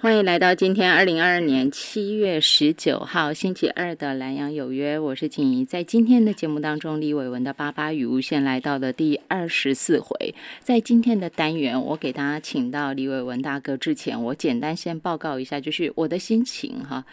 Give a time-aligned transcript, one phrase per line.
[0.00, 5.64] 欢迎来到今天二零二二年七月十九号星期二的南阳有约，我是锦怡。
[5.64, 10.32] 在今天的节目当中，李伟文的爸爸与无限来到了第二十四回。
[10.60, 17.04] 在今天的单元，我给大家请到李伟文大哥之前，我简单先报告一下，就是我的心情哈。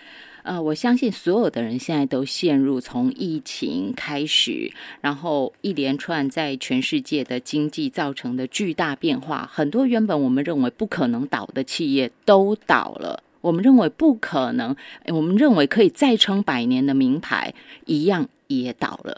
[0.46, 4.72] 呃，我相信所有的人现在都陷入从疫情开始，
[5.02, 14.76] 然后一连串在全世界的经济造成的巨大变化，很多原本我们认为不可能倒的企业都倒了，我们认为不可能，
[15.08, 17.56] 我们认为可以再撑百年的名牌
[17.86, 19.18] 一样也倒了。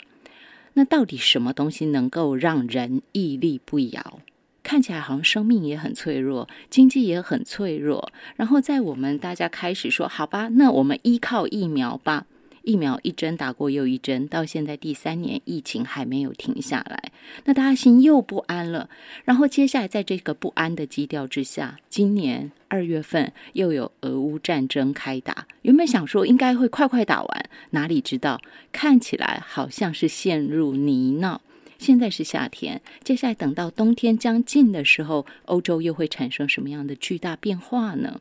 [0.75, 4.19] 那到底什么东西能够让人屹立不摇？
[4.67, 8.11] 看起来好像生命也很脆弱，经济也很脆弱。
[8.35, 12.25] 然后在我们大家开始说好吧，那我们依靠疫苗吧，
[12.63, 17.13] 疫苗一针打过又一针，到现在第三年疫情还没有停下来，
[17.45, 18.89] 那大家心又不安了。
[19.23, 28.41] 然后接下来在这个不安的基调之下，今年二月份又有俄乌战争开打，原本想说应该会快快打完，哪里知道
[28.73, 31.39] 看起来好像是陷入泥淖。
[31.77, 38.19] 现在是夏天，接下来等到冬天将近的时候，欧洲又会产生什么样的巨大变化呢？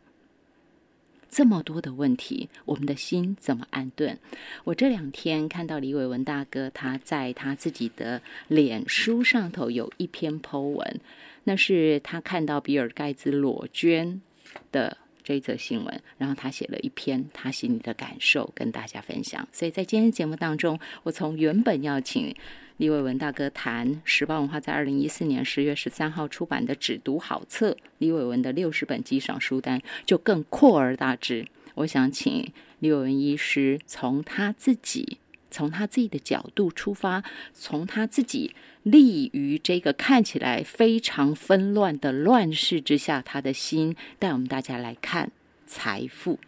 [1.29, 4.19] 这么多的问题，我们的心怎么安顿？
[4.65, 11.01] 我这两天看到李伟文大哥他在他自己的脸书上头有一篇 Po 文，
[11.45, 14.23] 那是他看到比尔盖茨裸捐
[14.73, 14.97] 的
[15.27, 19.49] 这一则新闻，然后他写了一篇他心里的感受跟大家分享。
[19.51, 22.33] 所以在今天节目当中，我从原本要请。
[22.79, 31.47] 李伟文大哥谈时报文化在二零一四年十月十三号出版的《只读好册》，李伟文的六十本机赏书单就更扩而大之。
[31.77, 35.17] 我想请李伟文医师从他自己
[35.51, 45.31] 从他自己的角度出发，从他自己立于这个看起来非常纷乱的乱世之下，他的心带我们大家来看
[45.67, 46.39] 财富。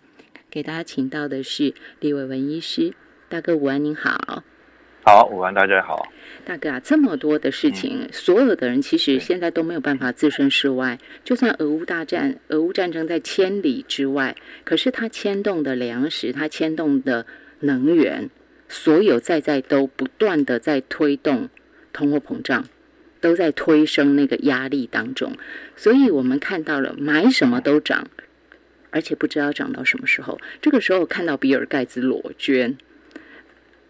[0.51, 2.95] 给大家请到的是李伟文医师，
[3.29, 4.43] 大哥午安，您好。
[5.05, 6.07] 好，午安，大家好。
[6.45, 10.99] 大哥啊，这么多的事情，所有的人其实现在都没有办法置身事外。
[11.25, 17.27] 就算俄乌大战、俄乌战争在千里之外，可是它牵动的粮食，它牵动的
[17.61, 18.29] 能源，
[18.69, 21.49] 所有在在都不断的在推动
[21.93, 22.65] 通货膨胀，
[23.21, 25.37] 都在推升那个压力当中。
[25.77, 28.09] 所以我们看到了买什么都涨，
[28.91, 30.39] 而且不知道涨到什么时候。
[30.61, 32.77] 这个时候看到比尔盖茨裸捐，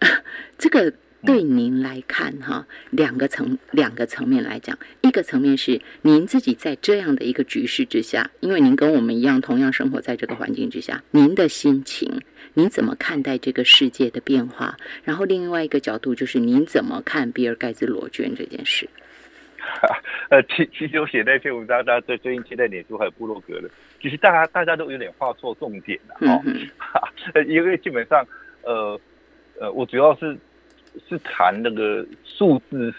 [0.56, 0.92] 这个。
[1.26, 12.20] 对您来看，哈，两个层两个层面来讲，一个层面是您自己在这样的一个局势之下，因为您跟我们一样，同样生活在这个环境之下，您的心情，
[12.54, 14.76] 您怎么看待这个世界的变化？
[15.02, 18.88] 然后另外一个角度就是您怎么看比尔盖茨裸捐这件事？
[20.30, 23.68] 呃，其其实我写那篇文章，大家最最近期在脸书还有部落格的，
[24.00, 26.40] 其实大家大家都有点画错重点了，哦，
[27.48, 28.24] 因为基本上，
[28.62, 28.98] 呃
[29.60, 30.38] 呃，我主要是。
[31.08, 32.92] 是谈那个数字，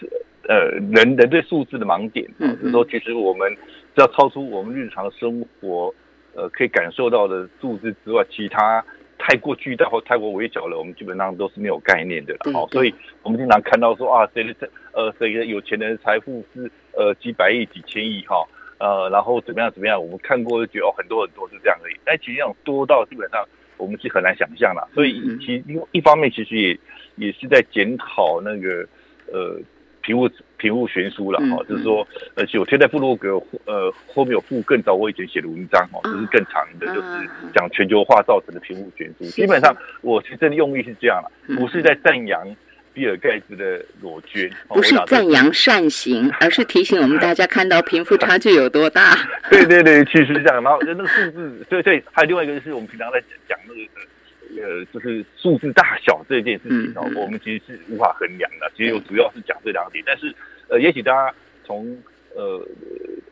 [0.48, 3.52] 呃，人人对数字的盲点啊，就是说，其实我们
[3.94, 5.94] 只要超出我们日常生活，
[6.34, 8.84] 呃，可以感受到的数字之外，其他
[9.18, 12.52] 太过巨大或太过微小了，我们基本上都是没有概念的了。
[12.52, 18.46] 好，所以我们经常看到说啊，谁的这呃，谁的有钱人的财富是呃几百亿、几千亿哈，
[18.78, 21.94] 呃，然后怎么样怎么样，我们看过就觉得很多很多是这样而已。
[22.04, 23.44] 但其实这种多到基本上
[23.76, 24.88] 我们是很难想象了。
[24.94, 26.78] 所以其实因一方面其实也。
[27.20, 28.86] 也是在检讨那个
[29.30, 29.60] 呃
[30.00, 39.24] 贫富贫富悬殊了哈，就是说，而且我贴在部落格呃后面有附更早我以前写的文章哦，就是更长的，就是讲全球化造成的贫富悬殊。
[39.26, 42.56] 基本上我其实真的用意是这样了，不是在赞扬
[42.94, 49.14] 比尔盖茨的裸捐，不是赞扬善行，而是提醒我们大家看到贫富差距有多大。
[49.50, 50.62] 对对对，其实是这样。
[50.62, 54.08] 然后那个数字，对对，还有另外一个就是我们平常在讲那个。
[54.56, 58.70] 呃，就是数字大小这件事情哦，我们其实是无法衡量的。
[58.76, 60.34] 其实我主要是讲这两点，但是
[60.68, 61.34] 呃，也许大家
[61.64, 61.96] 从
[62.34, 62.66] 呃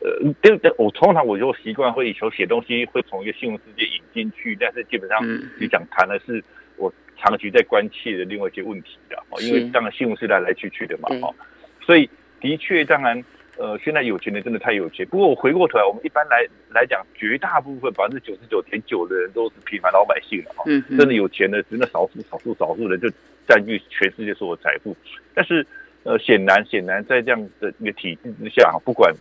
[0.01, 5.19] 呃，我通常我就习惯会求写东西会从一个新闻世界引进去，但是基本上
[5.59, 6.43] 你讲谈的是
[6.77, 11.35] 我长期在关切的另外一些问题的哦，因为当然新闻是来来去去的嘛哦，
[11.81, 12.09] 所以
[12.39, 13.23] 的确当然。
[13.59, 15.05] 呃，现在有钱的真的太有钱。
[15.07, 20.63] 不过我回过头来，我们一般来来讲，绝大部分百分之九十九点九的人都是平凡老百姓了哈。
[20.65, 20.81] 嗯。
[20.97, 23.09] 真的有钱的，真的少数少数少数人就
[23.45, 24.95] 占据全世界所有财富。
[25.33, 25.67] 但是，
[26.03, 29.13] 呃，显然显然在这样的一个体制之下，不管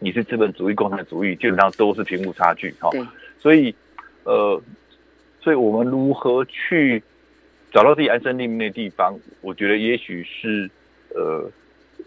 [0.00, 2.90] 你是资本主义、共产主义，基本上都是贫富差距哈。
[3.38, 3.72] 所以，
[4.24, 4.60] 呃，
[5.40, 7.00] 所以我们如何去
[7.70, 9.16] 找到自己安身立命的地方？
[9.40, 10.68] 我觉得也许是，
[11.14, 11.48] 呃，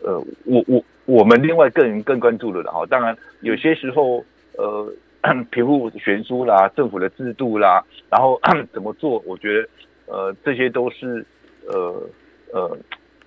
[0.04, 0.84] 呃，我我。
[1.06, 4.24] 我们另外更更关注了的哈，当然有些时候，
[4.56, 4.88] 呃
[5.50, 8.40] 贫富悬殊啦，政府的制度啦，然后
[8.72, 9.22] 怎么做？
[9.26, 9.68] 我觉得
[10.06, 11.26] 呃，这些都是
[11.66, 12.08] 呃
[12.54, 12.78] 呃，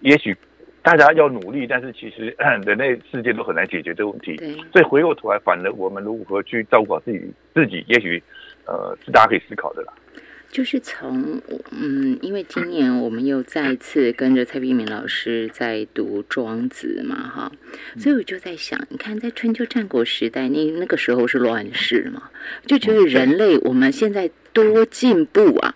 [0.00, 0.34] 也许
[0.82, 2.34] 大家要努力，但是其实
[2.64, 4.36] 人类世界都很难解决这个问题。
[4.72, 7.20] 所以回过头来，反而我们如何去照顾好自己，
[7.52, 8.22] 自己也许
[8.66, 9.92] 呃是大家可以思考的啦。
[10.54, 11.42] 就是从
[11.72, 17.52] 嗯，因为今年我们又再次跟着蔡碧明老师在读庄子嘛，哈，
[17.98, 22.30] 所以我就在想，你看在春秋战国时代，那那个时候是乱世嘛，
[22.66, 25.74] 就觉得人类我们现在多进步啊，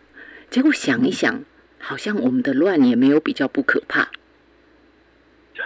[0.49, 1.43] 结果想一想，
[1.79, 4.09] 好像我们的乱也没有比较不可怕。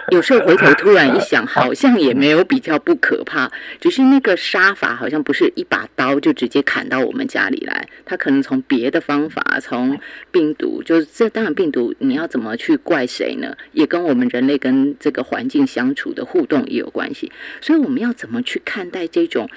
[0.11, 9.99] 有时候回头突然一想，好像也没有比较不可怕， 只是那个杀法好像不是一把刀就直接砍到我们家里来，他可能从别的方法，从
[10.31, 13.55] 病毒，就是这当然病毒你要怎么去怪谁呢？
[13.71, 17.31] 也跟我们人类跟这个环境相处的互动也有关系。
[17.61, 19.49] 所以我们要怎么去看待这种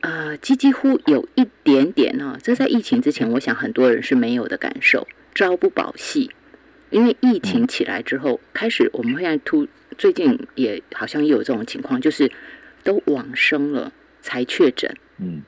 [0.00, 2.38] 呃，几几乎有一点点呢？
[2.42, 6.30] 这在疫情之前，我想很多人是没有的感受，朝不保夕。
[6.90, 9.66] 因为疫情起来之后，开始我们现在突
[9.98, 12.30] 最近也好像也有这种情况，就是
[12.82, 14.94] 都往生了才确诊。
[15.18, 15.42] 嗯，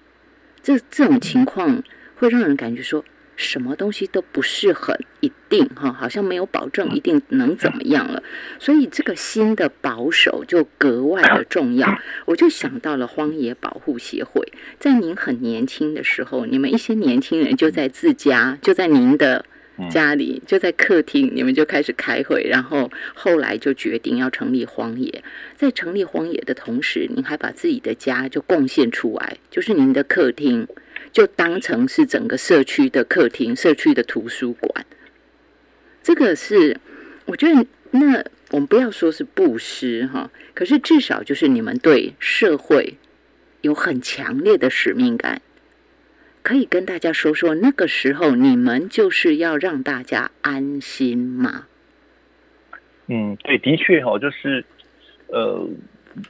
[0.63, 1.83] 这这种情况
[2.17, 3.05] 会让人感觉说
[3.37, 8.23] 什么东西都不是很一定哈，好像没有保证一定能怎么样了。
[8.59, 11.99] 所以这个新的保守就格外的重要。
[12.27, 19.45] 我就想到了荒野保护协会，在您很年轻的时候，你们一些年轻人就在自家，就在您的。
[19.91, 25.25] 家里就在客厅，你们就开始开会，然后后来就决定要成立荒野。
[25.57, 30.67] 在成立荒野的同时，您还把自己的家就贡献出来，就是您的客厅
[31.13, 34.87] 就当成是整个社区的客厅、社区的图书馆。
[36.03, 36.79] 这个是
[37.25, 42.95] 我觉得，那我们不要说是布施哈，可是至少就是你们对社会
[43.63, 45.43] 有很强烈的使命感。
[46.45, 51.67] 可以跟大家说说，那个时候你们就是要让大家安心吗？
[53.07, 54.63] 嗯，对，的确哈，就是
[55.29, 55.67] 呃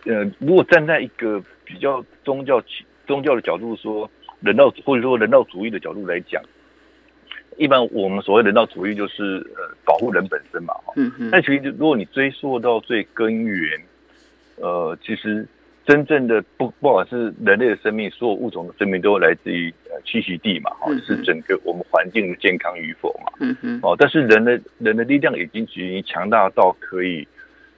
[0.04, 2.62] 呃，如果站在一个比较宗教
[3.08, 4.08] 宗教的角度说，
[4.40, 6.40] 人道或者说人道主义的角度来讲，
[7.56, 10.92] 一般我们所谓人道主义就是呃保护人本身嘛，哈。
[10.94, 11.28] 嗯嗯。
[11.32, 13.82] 但其实如果你追溯到最根源，
[14.58, 15.44] 呃，其实。
[15.86, 27.28] 真正的不不管是人类的生命，所有物种的生命都来自于呃栖息地嘛，哈，是整个我们环境的健康与否嘛，嗯嗯，哦，但是人的人的力量已经已经强大到可以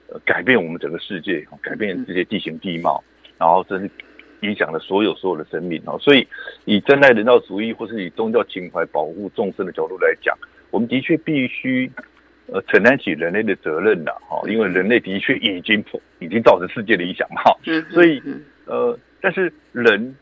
[0.07, 3.03] 呃改变我们整个世界，改变这些地形地貌，
[3.37, 3.89] 然后这是
[4.41, 6.25] 影响了所有所有的生命哦，所以
[6.63, 10.33] 以真爱人道主义或是以宗教情怀保护众生的角度来讲，
[10.71, 11.91] 我们的确必须。
[12.49, 18.21] 呃，承担起人类的责任了哈，因为人类的确已经破，已经造成世界的影响嘛，嗯，所以
[18.65, 20.15] 呃，但是人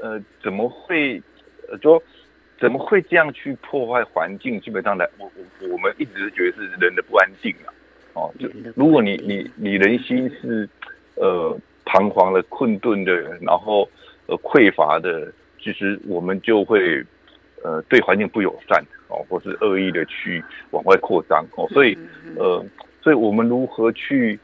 [0.00, 1.20] 呃怎么会
[1.68, 2.00] 呃说
[2.60, 4.60] 怎么会这样去破坏环境？
[4.60, 7.74] 基本上来，我我我们一直觉得是人的不安定啊，
[8.14, 10.68] 哦，就如果你你你人心是
[11.16, 13.88] 呃彷徨的、困顿的，然后
[14.26, 17.04] 呃匮乏的，其实我们就会。
[17.64, 21.96] 呃，对环境不友善哦，或是恶意的去往外扩张哦，所以
[22.36, 22.62] 呃，
[23.00, 24.38] 所以我们如何去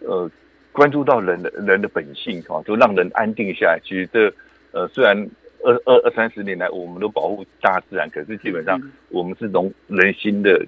[0.00, 0.30] 呃
[0.72, 3.80] 关注到人的人的本性哈，就让人安定下来。
[3.82, 4.30] 其实这
[4.72, 5.16] 呃，虽然
[5.64, 8.78] 二二二三十年来我们都保护大自然，可是基本上
[9.08, 10.62] 我们是从人心的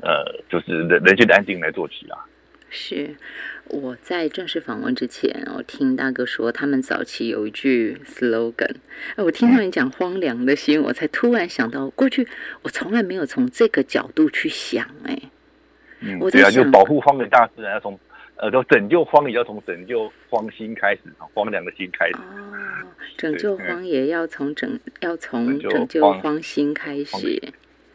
[0.00, 2.16] 呃，就是人人心的安定来做起啊。
[2.68, 3.16] 是。
[3.68, 8.76] 我在正式访问之前，我听大哥说他们早期有一句 slogan，
[9.16, 12.28] 哎，我听到你讲荒凉的心，我才突然想到，过去
[12.62, 15.20] 我从来没有从这个角度去想，哎，
[15.98, 17.98] 嗯，对啊，就保护荒野大自然，要从
[18.36, 21.00] 呃，就拯救荒野要从拯救荒心开始，
[21.34, 22.14] 荒凉的心开始。
[22.14, 27.42] 哦，拯救荒野要从拯要从拯救荒心开始。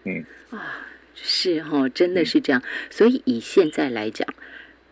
[0.04, 0.86] 嗯，啊，
[1.16, 2.62] 是哈，真的是这样。
[2.90, 4.28] 所以以现在来讲。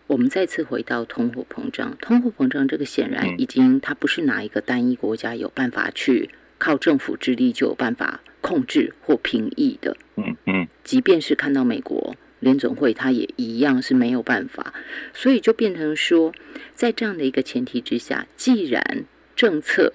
[0.10, 9.96] 我们再次回到通货膨胀，通货膨胀这个显然已经，它不是哪一个单一国家有办法去靠政府之力就有办法控制或平抑的。
[10.16, 14.74] 嗯嗯，即便是看到美国联总会，它也一样是没有办法。
[15.14, 16.34] 所以就变成说，
[16.74, 19.94] 在这样的一个前提之下，既然政策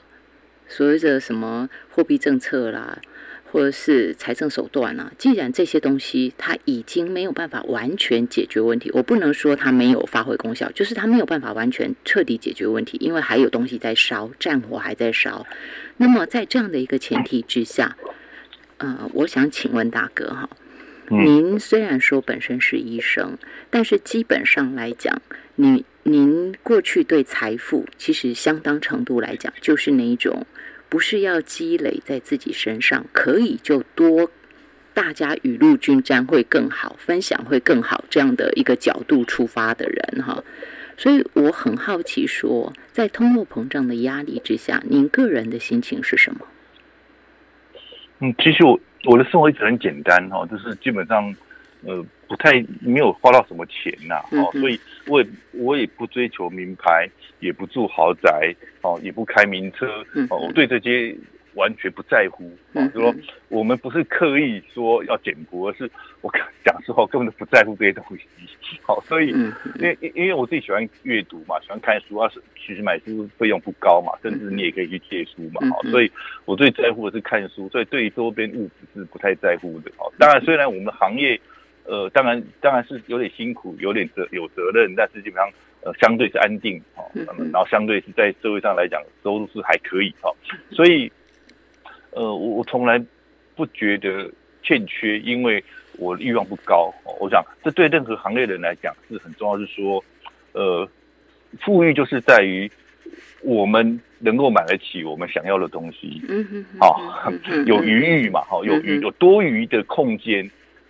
[0.68, 3.02] 所谓的什么货币政策啦。
[3.54, 15.46] 或者是财政手段啊，既然这些东西它已经没有办法完全解决问题，我不能说它没有发挥功效，就是它没有办法完全彻底解决问题，因为还有东西在烧，战火还在烧。
[15.98, 17.96] 那么在这样的一个前提之下，
[18.78, 20.50] 呃，我想请问大哥哈，
[21.10, 23.38] 您虽然说本身是医生，
[23.70, 25.22] 但是基本上来讲，
[25.54, 30.44] 你您过去对财富其实相当程度来讲，就是那一种。
[30.94, 34.30] 不是要积累在自己身上，可以就多
[34.92, 40.44] 大家雨露均沾会更好，分享会更好这样的一个角度出发的人哈。
[40.96, 46.46] 所以我很好奇，说在通货膨胀的压力之下，您个人的心情是什么？
[48.20, 51.34] 嗯，其实我我的生活一直很简单哈，就是基本上
[51.84, 57.08] 呃不太没有花到什么钱呐，哦，所以我也我也不追求名牌，
[57.40, 61.16] 也不住豪宅，哦，也不开名车，哦，我对这些。
[61.54, 63.14] 完全不在乎，就说
[63.48, 65.88] 我们不是刻意说要减薄，而是
[66.20, 66.28] 我
[66.64, 68.24] 讲实话根本都不在乎这些东西。
[68.82, 75.60] 好， 所以因为因为我自己喜欢阅读嘛，喜欢看书，啊是其实买书费用不高嘛，甚至你也可以去借书嘛。
[75.70, 76.10] 好，所以
[76.44, 79.92] 我最在乎的是看书，所以对于周边物质是不太在乎的。
[79.98, 81.40] 哦，当然虽然我们行业
[81.84, 85.50] 呃，当然当然是有点辛苦，有点责有责任，但是基本上
[85.82, 87.10] 呃相对是安定好，
[87.52, 90.36] 然后相对是在社会上来讲收入是还可以好，
[90.70, 91.10] 所以。
[92.16, 93.04] 呃，我我从来
[93.56, 94.30] 不觉得
[94.62, 95.60] 欠缺，因为
[95.98, 96.94] 我欲望不高。
[97.18, 99.58] 我想，这对任何行业的人来讲是很重要。
[99.58, 100.04] 是说，
[100.52, 100.88] 呃，
[101.60, 102.70] 富裕就是在于
[103.42, 106.22] 我们能够买得起我们想要的东西。
[106.28, 107.02] 嗯哼，好，
[107.66, 110.48] 有余裕嘛，好，有余有多余的空间。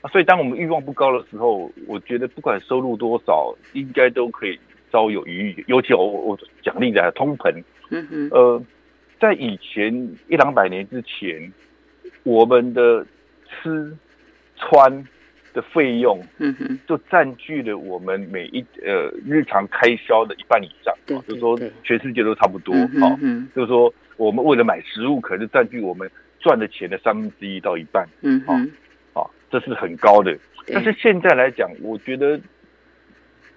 [0.08, 4.58] 所以，当我们欲望不高的时候，我觉得不管收入多少，应该都可以
[4.92, 5.64] 稍有余裕。
[5.68, 7.62] 尤其我我讲例子啊通膨。
[7.90, 8.62] 嗯哼，呃。
[9.20, 9.94] 在以前
[10.28, 11.50] 一两百年之前，
[12.24, 13.06] 我们的
[13.48, 13.96] 吃
[14.56, 15.08] 穿
[15.54, 20.92] 的费用，嗯哼，就占据了我们每一呃日常开销的一半以上。
[21.06, 22.74] 对，就是说全世界都差不多。
[23.00, 23.16] 好，
[23.54, 28.06] 就是说我们为了买食物，可能占据我们赚的钱的三分之一到一半。
[28.20, 28.70] 嗯哼，好，
[29.60, 30.36] 这是很高的。
[30.66, 32.40] 但是现在来讲，我觉得。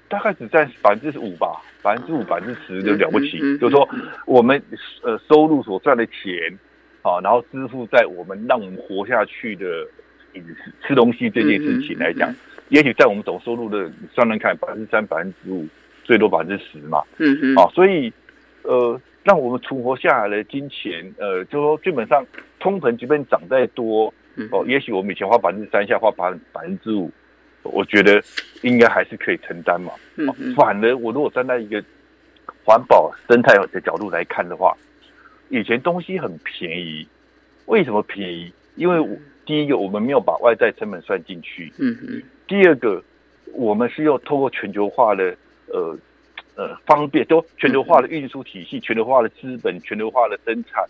[0.09, 3.39] 大概只占百分之五吧，百分之五、百分之十就了不起。
[3.57, 3.85] 就是说，
[4.25, 4.55] 我们
[5.03, 6.57] 呃收入所赚的钱，
[7.01, 9.65] 啊，然后支付在我们让我们活下去的
[10.31, 12.33] 饮食、吃东西这件事情来讲，
[12.69, 15.67] 也许在我们总收入的算算看，百分之三、百分之五，
[16.05, 17.03] 最多百分之十嘛。
[17.17, 17.55] 嗯嗯。
[17.57, 18.09] 啊，所以
[18.63, 22.25] 呃，让我们存活下来的金钱，呃，就说基本上
[22.61, 24.13] 通膨即便涨再多，
[24.51, 27.11] 哦，也许我们以前花百分之三，现在花百百分之五。
[27.63, 28.23] 我觉得
[28.61, 29.91] 应该还是可以承担嘛。
[30.15, 31.83] 嗯，反而我如果站在一个
[32.63, 34.73] 环保生态的角度来看的话，
[35.49, 37.05] 以前东西很便宜，
[37.65, 38.53] 为什么便宜？
[38.75, 41.73] 因为第一个我们没有把外在成本算进去。
[41.77, 42.23] 嗯嗯。
[42.47, 43.03] 第二个，
[43.53, 45.35] 我们是要透过全球化的
[45.67, 45.97] 呃
[46.55, 50.85] 呃方便，都全球化的运输体系、全球化的资本、全球化的生产。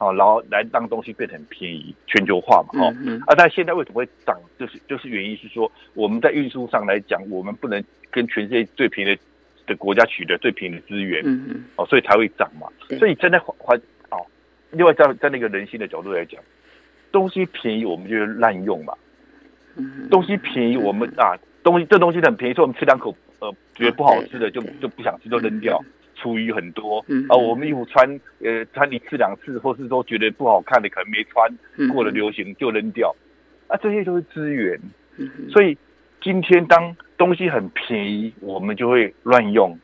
[0.00, 2.86] 啊，然后来让东西变得很便宜，全球化嘛，哈，
[3.26, 4.34] 啊，但现在为什么会涨？
[4.58, 9.20] 就是就是原因是说，我们在运输上来讲，我们不能跟全世界最便宜的
[9.66, 12.66] 的国家取得最便宜的资源，嗯嗯，哦，所以才会涨嘛。
[12.98, 13.78] 所以站在环
[14.08, 14.24] 哦，
[14.70, 16.42] 另外在在那个人性的角度来讲，
[17.12, 18.94] 东西便宜我们就滥用嘛，
[19.76, 25.78] 嗯，东西便宜我们啊，东西这东西很便宜，所以我们吃两口，呃，觉得不好吃的就就不想吃，就扔掉。
[26.20, 26.98] 厨余很多，
[27.30, 31.50] 啊，我们衣服穿，呃，穿一次两次，或是说觉得不好看的，可能没穿
[31.88, 33.14] 过了流行就扔掉，
[33.68, 34.78] 啊，这些都是资源，
[35.50, 35.76] 所以
[36.20, 39.78] 今天当东西很便宜，我们就会乱用，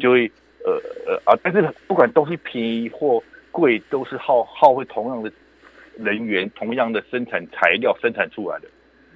[0.00, 0.30] 就会
[0.64, 3.20] 呃呃啊，但是不管东西便宜或
[3.50, 5.32] 贵，都是耗耗费同样的
[5.98, 8.68] 人员、同样的生产材料生产出来的，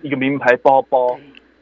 [0.02, 1.16] 一个名牌包包，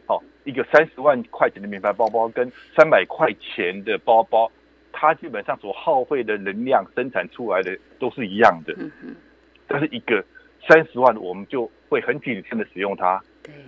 [0.06, 4.50] 好，一个三十万块钱的名牌包包跟三百块钱的包包。
[4.96, 8.72] 它基本上所耗费的能量生产出来的都是一样的，
[9.66, 10.24] 但是一个
[10.66, 13.20] 三十万，我们就会很谨慎的使用它。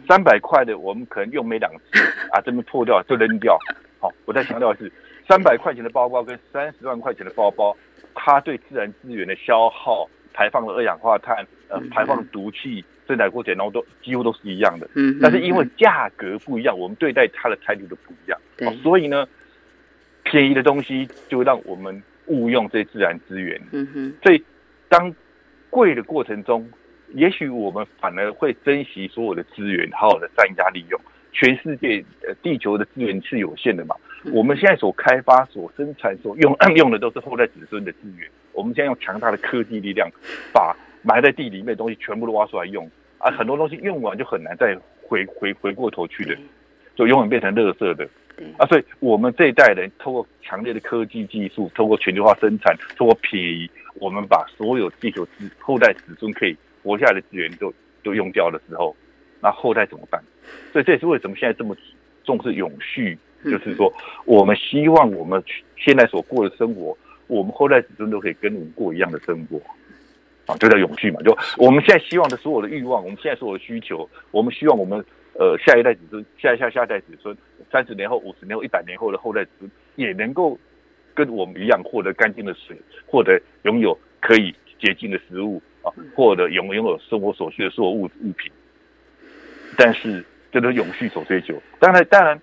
[0.09, 1.99] 三百块的，我们可能用没两次
[2.31, 3.59] 啊，这边破掉就扔掉。
[3.99, 4.91] 好，我再强调的是，
[5.29, 7.77] 三百块钱的包包跟三十万块钱的包包，
[8.15, 14.89] 它对自然资源的消耗、排放的二氧化碳、呃，排放的毒气、生产过程，然后都几乎都是一样的。
[14.95, 18.41] 嗯，但是因为价格不一样，我们对待它的态度都不一样。
[18.57, 19.27] 对，所以呢。
[20.27, 24.15] 便宜的东西就让我们误用这些自然资源，嗯哼。
[24.23, 24.45] 所以
[24.89, 25.15] 当
[25.71, 26.69] 贵的过程中，
[27.15, 31.01] 也许我们反而会珍惜所有的资源，好好的善加利用。
[31.33, 33.95] 全世界呃，地球的资源是有限的嘛？
[34.33, 38.29] 我们现在所开发、所生产、所用用的都是后代子孙的资源。
[38.53, 40.11] 我们现在用强大的科技力量，
[40.53, 46.35] 把埋在地里面的东西全部都挖出来用，啊，很多东西用完就很难再回回回过头去的，
[46.97, 48.09] 就永远变成垃圾的。
[48.59, 58.95] 啊，所以我们这一代人通过强烈的科技技术，通过全球化生产，通过便宜，我们把所有地球子后代子孙可以活下来的资源都都用掉的时候，
[59.41, 60.23] 那后代怎么办？
[60.73, 61.77] 所以这也是为什么现在这么
[62.25, 63.93] 重视永续，就是说
[64.25, 65.43] 我们希望我们
[65.77, 69.61] 现在所过的生活，我们后代子孙都可以跟我们过一样的生活。
[70.47, 71.21] 啊，就叫永续嘛。
[71.23, 77.37] 就我们现在希望的所有的欲望，我们现在所有的需求，我们希望我们呃下一代子孙、下一下下一代子孙，
[77.71, 80.59] 三十年后、五十年后、一百年后的后代子也能够
[81.15, 88.53] 跟我们一样获得干净的水，获得拥有可以洁净的食物啊，获得拥拥有生活所需的所有物物品。
[89.77, 91.61] 但是，这都是永续所追求。
[91.81, 92.41] 当然，当然，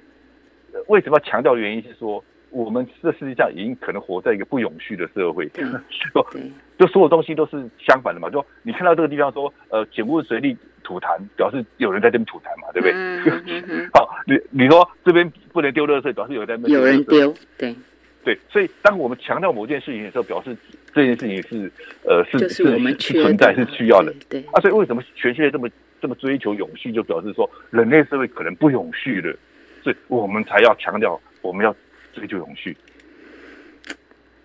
[0.87, 2.23] 为什么要强调原因是说，
[2.53, 5.48] 我们这世界上已经可能活在一个不永续的社会。
[5.50, 5.63] 就，
[6.79, 8.29] 就所有东西都是相反的嘛。
[8.29, 13.88] 就你看到这个地方说，呃，景物水利吐痰，表示有人在这边吐痰嘛，对不对？
[13.93, 17.75] 好，你你说这边不能丢垃圾，表示有人在那有人丢，对
[18.24, 18.38] 对。
[18.50, 20.55] 所以，当我们强调某件事情的时候，表示
[20.93, 21.72] 这件事情是
[22.05, 24.13] 呃是是我们存在是需要的。
[24.29, 25.67] 对啊，所以为什么全世界这么？
[26.01, 29.33] 这么追求永续，就表示说人类社会可能不永续了，
[29.81, 31.74] 所以我们才要强调我们要
[32.13, 32.77] 追求永续。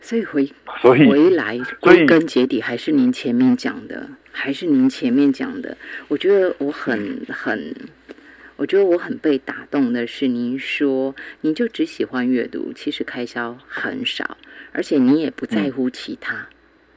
[0.01, 5.77] 所以回所以回来归根结底还是您前面讲的，还是您前面讲的。
[6.09, 7.75] 我觉得我很很，
[8.57, 14.39] 我觉得我很被打动的是，您说您就只喜欢阅读，其实开销很少，
[14.73, 16.49] 而且你也不在乎其他，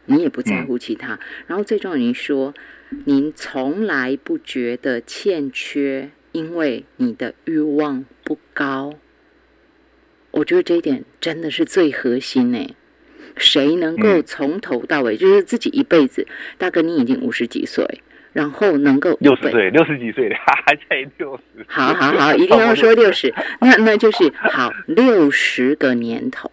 [0.06, 1.20] 你也不在乎其他。
[1.48, 2.54] 然后最重要，您说。
[3.06, 8.96] 您从来不觉得欠缺，因为你的欲望不高。
[10.32, 12.76] 我觉得这一点真的是最核心呢。
[13.38, 16.28] 谁能够从头到尾，就是自己一辈子？
[16.58, 17.86] 大哥，你已经五十几岁，
[18.34, 21.66] 然后能够六十岁，六十几岁 还在六十。
[21.66, 23.34] 好好好，一定要说六十。
[23.62, 26.52] 那那就是好 六十个年头，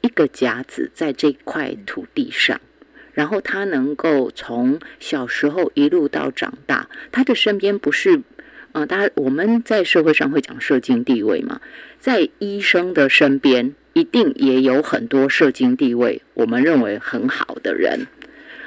[0.00, 2.60] 一个甲子在这块土地上。
[3.14, 8.20] 然后他能够从小时候一路到长大，他的身边不是，
[8.76, 11.62] 呃，大家我们在社会上会讲社经地位嘛，
[11.98, 18.06] 在医生的身边一定也有很多社经地位，我们认为很好的人。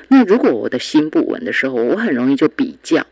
[0.08, 3.06] 那如果我的心不稳的时候，我很容易就比较，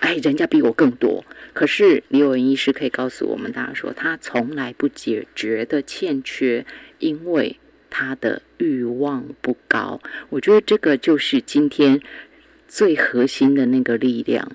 [0.00, 1.22] 哎，人家比我更多。
[1.52, 6.64] 可是李文医师可以告诉我们大家说，他从来不解决的欠缺，
[6.98, 7.58] 因为。
[7.88, 11.98] 他的欲望不高，我觉得这个就是今天
[12.68, 14.52] 最核心的那个力量。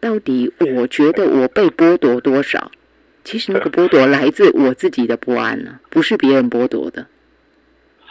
[0.00, 2.70] 到底我觉得我被剥夺多少？
[3.24, 7.06] 其实那个剥夺来自我自己的不安呢，不是别人剥夺的。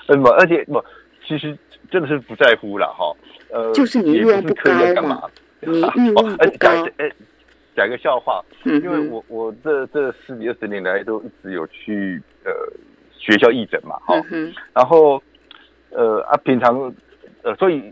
[0.07, 0.83] 嗯，不，而且不，
[1.25, 1.57] 其实
[1.89, 3.15] 真的是不在乎了哈。
[3.49, 4.71] 呃，就是你欲望不高
[5.01, 5.23] 嘛，
[5.61, 6.69] 你欲望 不高。
[6.97, 7.11] 哎，
[7.75, 12.51] 讲一个笑话，因为我我这这十几二十年来都一直有去呃。
[13.19, 15.21] 学校义诊嘛，哈，嗯然后，
[15.89, 16.93] 呃啊，平常，
[17.41, 17.91] 呃，所以，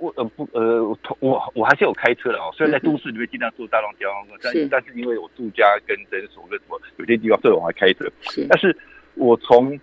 [0.00, 0.82] 我呃不呃，
[1.20, 2.50] 我我还是有开车的哦。
[2.54, 8.10] 虽然在都市里面尽量坐大众交通，但但是因为我住家跟诊所跟什么有些地方，所以我还开车。
[8.22, 8.76] 是，但是
[9.14, 9.78] 我从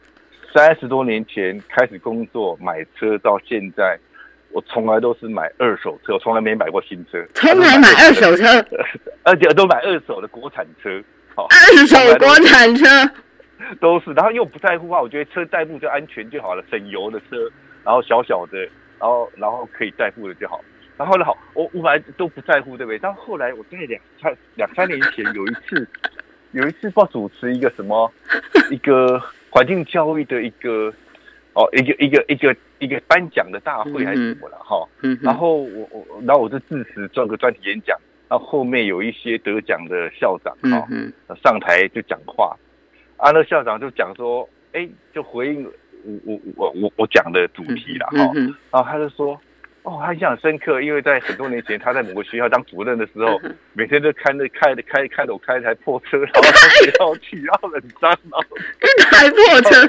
[0.54, 3.98] 三十多年前开始工作买车到现在，
[4.52, 7.24] 我从来都是买二手车，我从来没买过新车。
[7.36, 8.46] 从来买二手车，
[9.24, 11.02] 而且都买二手的国产车。
[11.36, 12.86] 好，二手国产车。
[13.82, 17.52] 都是，然后又不在乎话，我觉得车代步就安全就好了，省油的车，
[17.84, 18.70] 然后小小的，
[19.00, 20.60] 然后然后可以代步的就好。
[20.98, 22.98] 然后呢，好，我我本来都不在乎，对不对？
[22.98, 25.88] 但后来，我在两三两三年前有一次，
[26.54, 28.12] 有一次不知道主持一个什么
[28.72, 30.92] 一个环境教育的一个
[31.54, 34.88] 哦一个一个一个一个颁奖的大会还是什么了哈。
[35.22, 37.96] 然后我我然后我就致辞做个专题演讲，
[38.28, 40.88] 然后后面有一些得奖的校长哈
[41.44, 42.58] 上台就讲话。
[43.18, 45.72] 啊，那校长就讲说，哎，就回应
[46.08, 48.32] 我我我我我讲的主题啦哈，
[48.72, 49.40] 然后他就说，
[49.84, 53.40] 哦，他印象深刻，因为在很多年前他在某个学校当主任的时候，
[53.74, 58.44] 每天都开着开的开开着我开一台破车，然后到学校去，然后很脏，然后
[58.82, 59.86] 一台破车，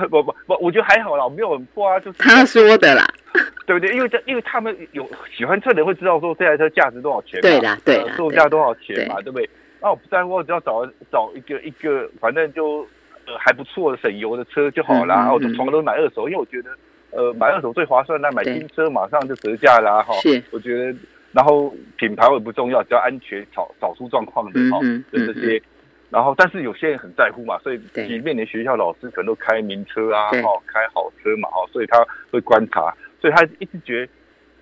[0.08, 3.06] 不不不，我觉得还好啦，没有很破啊，就是他说的啦，
[3.66, 3.94] 对不对？
[3.94, 5.06] 因为这因为他们有
[5.36, 9.48] 喜欢车的人会知道说这台车价值多少钱，对的对的，售价多少钱嘛，对不对？
[9.80, 12.86] 那我不在乎，我只要找找一个一个，反正就
[13.26, 15.32] 呃还不错的省油的车就好啦。
[15.32, 16.70] 我从来都买二手，因为我觉得
[17.10, 20.14] 呃买二手最划算啦，买新车马上就折价啦哈。
[20.14, 20.98] 是，我觉得
[21.32, 24.78] 然后品牌也不重要，只要安全，少少出状况的哈，
[25.12, 25.60] 就这些。
[26.08, 34.12] 然后但是有些人很在乎嘛，所以即便连学校老师可能都开名车啊，哈，开好车嘛，哈，所以他会观察，所以他一直觉得，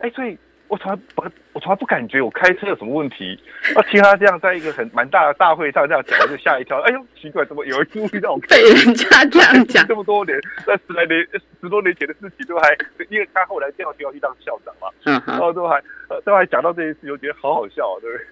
[0.01, 0.37] 哎，所以。
[0.75, 3.39] 我从来不，我从来不感觉我开车有什么问题。
[3.77, 6.81] 我听他这样在一个很蛮大的大会上这样讲，就吓一跳。
[6.81, 9.87] 哎呦，奇怪，怎么有人注意到我被人家这样讲？
[9.87, 11.25] 这么多年，那十来年、
[11.61, 12.77] 十多年前的事情都还，
[13.09, 15.81] 因为他后来调学校去当校长嘛，嗯然后都还
[16.25, 18.27] 都还讲到这件事，我觉得好好笑，对不对？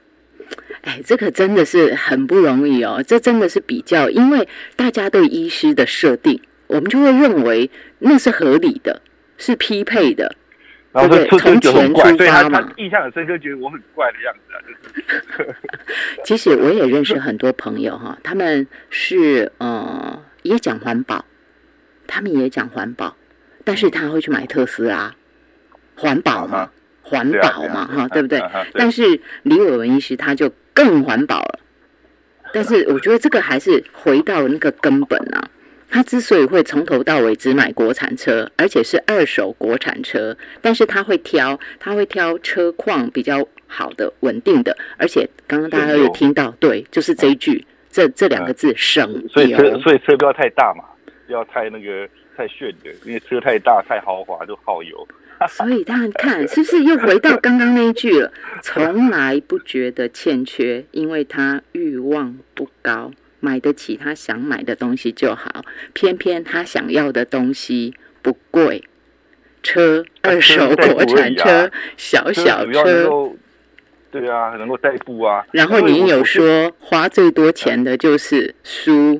[0.83, 3.01] 哎，这个真的是很不容易哦。
[3.07, 9.01] 这真的是比较，因为大家对医师的设定，我们就会认为那是合理的，
[9.39, 10.35] 是匹配的。
[10.93, 15.55] 然后从从钱很怪，出所以他发嘛他印象很深刻，觉得我很怪的样子啊，就是。
[16.25, 21.25] 其实我也认识很多朋友哈，他们是呃也讲环保，
[22.07, 23.17] 他们也讲环保，
[23.65, 25.15] 但是他会去买特斯拉，
[25.97, 28.29] 环保嘛，环保嘛哈，对不？
[28.29, 28.43] 对
[28.75, 31.59] 但是李伟文医师他就更环保了，
[32.53, 35.49] 但是我觉得这个还是回到那个根本啊。
[35.93, 49.79] 他之所以会从头到尾只买国产车，而且是二手国产车，但是他会挑，他会挑车况比较好的、稳定的，而且刚刚大家有听到，对，就是这一句，这这两个字省所以车。
[49.81, 50.83] 所以车不要太大嘛，
[51.27, 55.07] 不要太那个太炫的，因为车太大太豪华就耗油。
[55.47, 58.33] 所以大家看，是不是又回到刚刚那一句了？
[58.63, 63.11] 从来不觉得欠缺，因为他欲望不高，
[63.43, 65.65] 买得起他想买的东西就好。
[65.93, 68.85] 偏偏他想要的东西不贵，
[69.63, 73.11] 车二手国产车，小小车。
[74.11, 75.45] 对啊，能够代步啊。
[75.53, 79.19] 然后你有说花最多钱的就是书，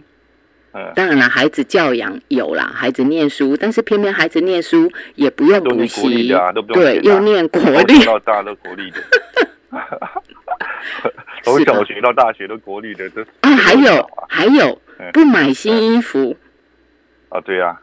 [0.73, 8.99] 嗯，当然了，孩子教养有啦，孩子念书，但是偏偏孩子念书也不用补习，啊，对，又念国从立，到大都国立的，
[11.43, 15.11] 从小学到大学都国立的，都啊，还有啊还有嗯。
[15.13, 16.37] 不买新衣服，
[17.29, 17.81] 啊，对啊，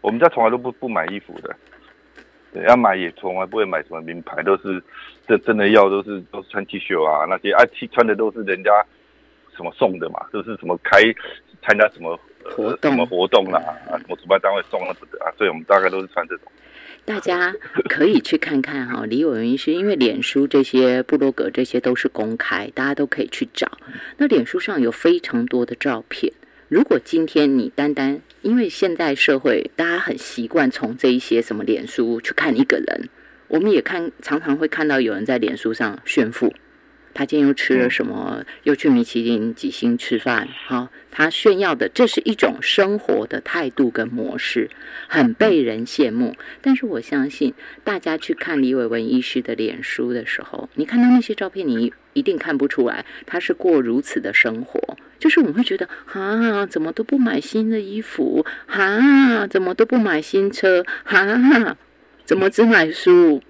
[0.00, 1.54] 我们家从来都不不买衣服的，
[2.52, 4.82] 对，要买也从来不会买什么名牌，都是
[5.26, 8.70] 这真的要都是都是穿 T 恤啊那些啊，T 穿的都是人家
[9.56, 11.02] 什么送的嘛，都是什么开
[11.62, 12.10] 参加什么、
[12.44, 12.90] 呃活动。
[12.92, 13.58] 什么活动啦
[13.90, 14.90] 啊，什么主办单位送的
[15.24, 16.52] 啊，所以我们大概都是穿这种。
[17.04, 17.54] 大家
[17.88, 19.04] 可以去看看哈。
[19.08, 23.78] 李伟文医师，因为脸书这些部落格这些都是公开，大家都可以去找。
[24.16, 26.32] 那脸书上有非常多的照片。
[26.68, 33.08] 如果今天你单单因为现在社会大家很习惯从这一些什么脸书去看一个人，
[33.48, 36.52] 我们也看常常会看到有人在脸书上炫富，
[37.14, 44.68] 他今天又吃了什么，又去米其林几星吃饭，哈、他炫耀的这是一种生活的态度跟模式，
[45.08, 46.36] 很被人羡慕。
[46.60, 54.96] 但是我相信大家去看李伟文医师的脸书的时候，你看到那些照片，你一定看不出来他是过如此的生活。
[55.18, 61.76] 就是我们会觉得啊，怎么都不买新的衣服，啊，怎么都不买新车，啊，
[62.24, 63.40] 怎么只买书？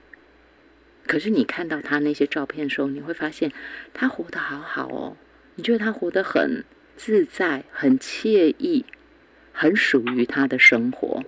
[1.06, 3.52] 可是你看到他那些照片的时候，你会发现
[3.92, 5.16] 他活得好好哦，
[5.56, 6.64] 你觉得他活得很
[6.96, 8.84] 自在、很惬意、
[9.52, 11.22] 很属于他的生活。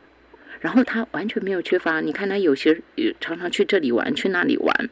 [0.61, 4.91] 然后他完全没有缺乏，你看他有些呃常常去这里玩，去那里玩。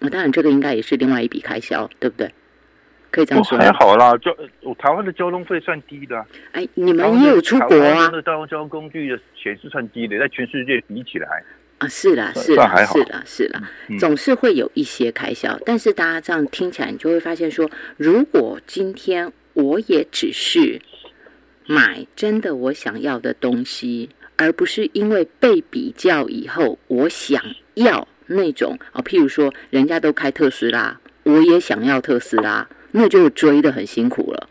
[0.00, 2.28] 我，当然这个应该也是另外一笔开销，对不对？
[3.12, 3.72] 可以这样哦，说吗还？
[3.72, 4.34] 好啦，交
[4.76, 8.12] 台湾的交通费算低的啊、哎，你们也有出国啊台湾？
[8.12, 11.42] 的交通交通工具的钱是算低的，在全世界比起来，
[11.84, 20.80] 啊，是啦，是啦，是啦，是啦，嗯总是会有一些开销，但是大家这样听起来，你就会发现说，如果今天我也只是
[21.66, 27.42] 买真的我想要的东西，而不是因为被比较以后我想
[27.74, 34.48] 要那种啊，譬如说人家都开特斯拉，我也想要特斯拉，那就追的很辛苦了。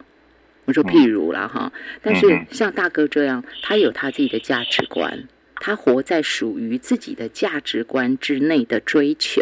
[0.65, 5.27] 我说譬如啦哈，但是嗯像大哥这样，他有他自己的价值观，
[5.65, 9.41] 他活在属于自己的价值观之内的追求，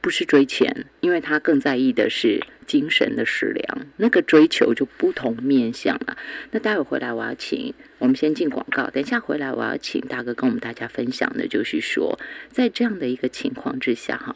[0.00, 6.16] 不是追钱，因为他更在意的是精神的食粮，那个追求就不同面向了。
[6.52, 14.34] 那待会回来，我要请我们先进广告，等一下回来，我要请大哥跟我们大家分享的，就是说，在这样的一个情况之下，哈，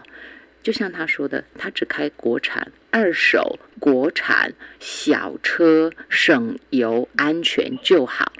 [0.62, 8.34] 就像他说的，他只开国产、二手、国产小车，省油、安全就好。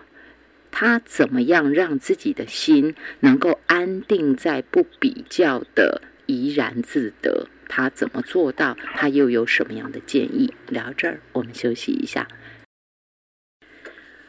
[0.79, 7.49] 他怎么样让自己的心能够安定在不比较的怡然自得？
[7.67, 8.77] 他怎么做到？
[8.95, 10.53] 他又有什么样的建议？
[10.69, 12.29] 聊这儿，我们休息一下。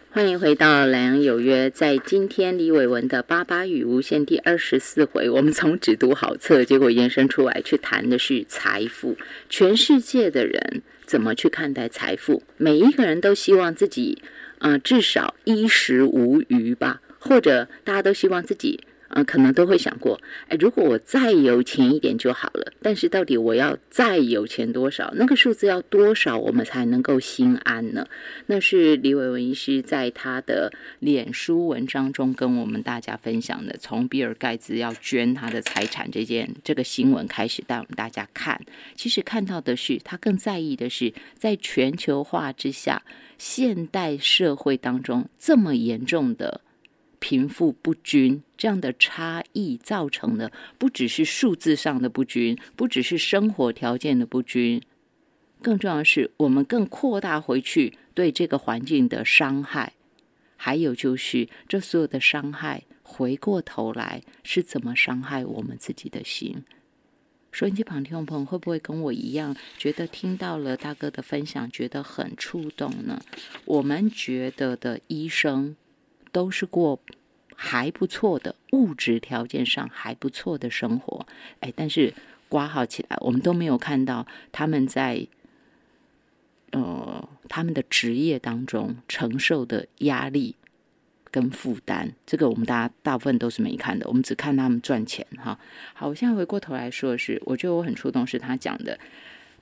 [0.10, 1.70] 欢迎回到《莱阳有约》。
[1.70, 9.18] 在今天李伟文的《八八语无限》第二十四回，我们从只读好册，结果延伸出来去谈的是财富。
[9.50, 12.42] 全世界的人怎么去看待财富？
[12.56, 14.24] 每一个人都希望自己，
[14.60, 18.82] 呃，至少衣食无余吧，或者大家都希望自己。
[19.10, 22.74] 嗯，可能都会想过，哎，如果我再有钱一点就好了。
[22.82, 25.14] 但是到底我要再有钱多少？
[25.16, 28.08] 那个数字要多少，我们才能够心安呢？
[28.48, 38.62] 那是李伟文医师在他的脸书文章中跟我们大家分享的，从比尔盖茨要捐他的财产这件这个新闻开始，带我们大家看。
[38.96, 43.04] 其实看到的是，他更在意的是，在全球化之下，
[43.38, 46.62] 现代社会当中这么严重的。
[47.20, 54.82] 贫富不均这样的差异造成的，不只是数字上的不均，不只是生活条件的不均，
[55.62, 59.94] 更重要的是，我们更扩大回去对这个环境的伤害，
[60.56, 66.64] 还有就是这所有的伤害，回过头来是怎么伤害我们自己的心。
[67.52, 73.20] 收音机旁听众朋友会不会跟我一样，觉得听到了大哥的分享，觉得很触动呢？
[73.66, 75.76] 我们觉得的医生。
[76.38, 77.00] 都是过
[77.56, 81.26] 还不错的物质条件上还不错的生活，
[81.62, 82.14] 哎，但是
[82.48, 85.26] 挂号起来，我们都没有看到他们在
[86.70, 90.56] 呃他们的职业当中承受的压力
[91.32, 95.58] 跟负担，这个我们大家大部分都是没看的，我们只看他们赚钱哈。
[95.96, 99.00] 好，我现在回过头来说的是，我觉得我很触动，是他讲的，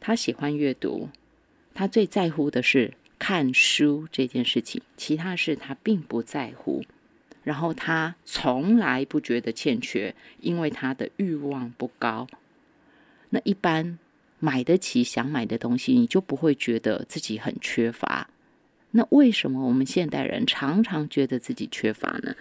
[0.01, 1.07] 他喜欢阅读，
[1.73, 2.91] 他最在乎的是。
[3.17, 6.83] 看书这件事情，其他事他并不在乎，
[7.43, 12.27] 然后他从来不觉得欠缺，因为他的欲望不高。
[13.29, 13.97] 那一般
[14.39, 18.29] 买得起想买的东西，你就不会觉得自己很缺乏。
[18.91, 22.35] 那为什么我们现代人常常觉得自己缺乏呢？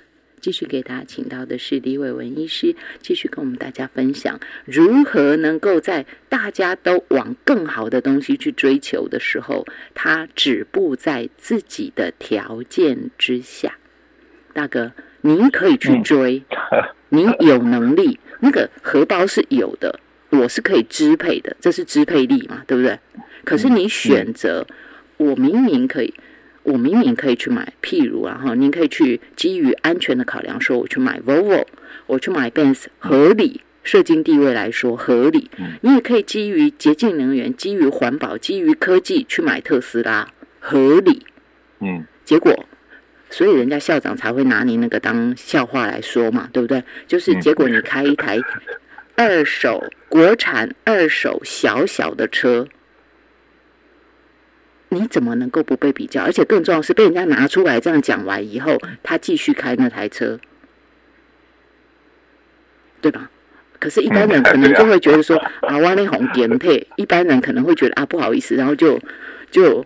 [0.45, 13.79] 继续给大家请到的是李伟文医师，继续跟我们大家分享如何能够在大家都往更好的东西去追求的时候，他止步在自己的条件之下。
[14.53, 16.43] 大哥，您可以去追，
[17.09, 22.99] 您有能力，那个荷包是有的，我是可以支配的，这是支配力嘛，对不对？
[23.47, 24.67] 可是你选择，
[25.17, 26.13] 我明明可以。
[26.65, 31.65] 我明明可以去买，譬如啊哈，您可以去基于安全的考量，说我去买 Volvo，
[32.07, 35.51] 我去买 Benz，合理，社经地位来说合理。
[35.83, 40.27] 你也可以基于洁净能源、基于环保、基于科技去买特斯拉，
[40.59, 41.27] 合理。
[41.81, 42.67] 嗯，结果，
[43.29, 46.83] 所以人家校长才会拿你那个当笑话来说嘛，对不对？
[47.07, 48.41] 就是结果你开一台
[49.17, 52.67] 二手国产二手小小的车。
[54.95, 56.23] 你怎么能够不被比较？
[56.23, 60.39] 而且更重要是被人家拿出来这样讲完以后，他继续开那台车，
[63.01, 63.31] 对吧？
[63.81, 68.99] 可是，一般人可能就会觉得说啊，我那红点配，一般人可能会觉得啊，不好意思，然后就
[69.51, 69.85] 就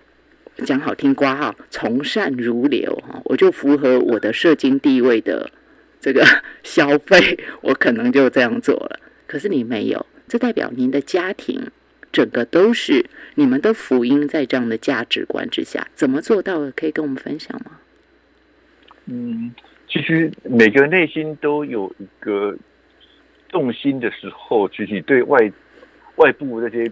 [0.65, 5.51] 讲好听瓜哈，从善如流哈，我就符合我的社经地位的
[6.01, 6.25] 这个
[6.63, 9.01] 消费，我可能就这样做了。
[9.27, 11.71] 可是你没有，这代表您的家庭。
[12.13, 16.71] 整个都是你们的福音，在这样的价值观之下，怎么做到的？
[16.73, 17.79] 可以跟我们分享吗？
[19.07, 19.55] 嗯，
[19.89, 22.57] 其实每个人内心都有一个
[23.49, 25.51] 重心的时候，其实对外
[26.17, 26.91] 外部那些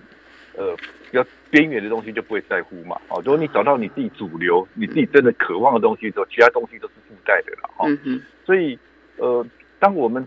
[0.57, 0.75] 呃
[1.11, 2.99] 比较边缘的东西就不会在乎嘛。
[3.09, 7.71] 哦，如果你找到你自己主流，你自己真的渴望的东西之后，其他东西都是附带的了。
[7.77, 7.87] 哈，
[8.45, 8.79] 所以
[9.17, 9.47] 呃，
[9.79, 10.27] 当我们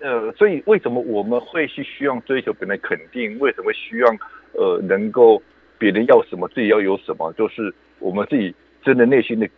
[0.00, 3.38] 呃，所以为什么我们会去希望追求别人肯定？
[3.38, 4.16] 为什么希望
[4.52, 5.42] 呃能够
[5.78, 7.32] 别人要什么自己要有什么？
[7.34, 9.48] 就是我们自己真的内心的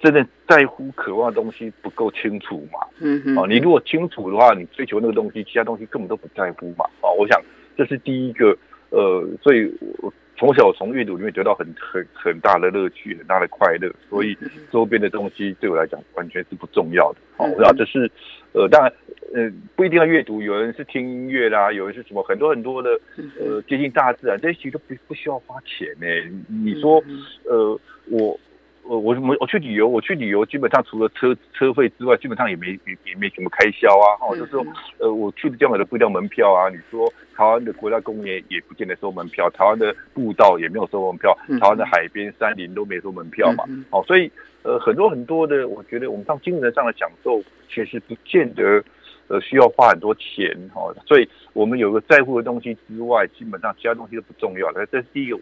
[0.00, 2.78] 真的在乎、渴望的东西不够清楚嘛？
[3.00, 3.36] 嗯嗯。
[3.36, 6.84] 哦，你如果清楚的话，你追求那个东西，其他东西根本都不在乎嘛？
[7.00, 7.40] 啊，我想
[7.76, 8.56] 这是第一个
[8.90, 10.12] 呃，所以我。
[10.36, 14.36] 从小从阅读里面得到很很很大的乐趣，很大的快乐，所以
[14.72, 17.18] 周边的东西对我来讲完全是不重要的。
[17.36, 18.10] 好，然后这是
[18.52, 18.92] 呃，当然
[19.34, 22.90] 呃，不一定要阅读，有人是听音乐啦，有人是什么很多很多的
[23.38, 26.06] 呃，接近大自然，这些其实都不不需要花钱呢。
[26.48, 27.02] 你说
[27.44, 27.78] 呃，
[28.10, 28.38] 我。
[28.86, 34.20] 我我我我去旅游，我去旅游基本上除了车车费之外，基本上也没也也没什么开销啊。
[34.20, 34.64] 哦，就是说，
[34.98, 36.68] 呃，我去的地方都不交门票啊。
[36.68, 43.64] 你说台湾的国家公园也不见得收门票，台湾的步道也没有收门票，台湾的海边山林都没收门票嘛。
[43.90, 44.30] 哦，所以
[44.62, 48.84] 呃，很多很多的，我觉得我们上精神上的享受，其实不见得
[49.28, 50.54] 呃需要花很多钱。
[50.74, 54.70] 哦，所以我们有个在乎的东西之外，基本上其他东西都不重要。
[54.74, 55.38] 那这是第一个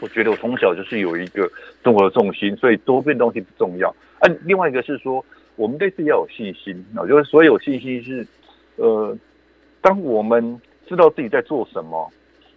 [0.00, 0.04] 我。
[0.04, 1.50] 我觉得我从小就是有一个
[1.82, 3.88] 生活的重心，所以多变东西不重要。
[4.18, 5.24] 啊，另外一个是说，
[5.56, 6.84] 我们对自己要有信心。
[6.94, 8.26] 我觉得所有信心是，
[8.76, 9.16] 呃，
[9.80, 12.10] 当我们知道自己在做什么，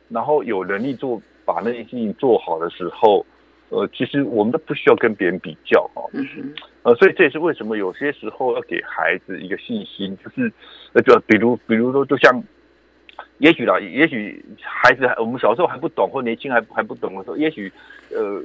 [0.09, 3.25] 然后有能力做把那件事情做好的时候，
[3.69, 6.03] 呃，其实我们都不需要跟别人比较哈。
[6.83, 10.51] 呃，所以这也是为什么有些时候要给孩子一个信心，就是
[10.91, 12.43] 呃，就比如比如说，就像。
[13.39, 17.71] 也许啦，也许孩子我们小时候还不懂，或年轻还还不懂的时候，也许
[18.11, 18.41] 呃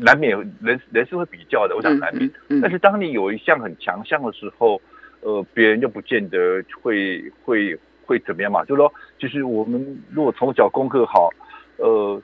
[0.00, 2.30] 难免人人是会比较的，我想难免。
[2.62, 4.80] 但是当你有一项很强项的时候，
[5.20, 8.64] 呃，别人就不见得会会会怎么样嘛。
[8.64, 11.28] 就是说，就是我们如果从小功课好，
[11.76, 12.20] 呃，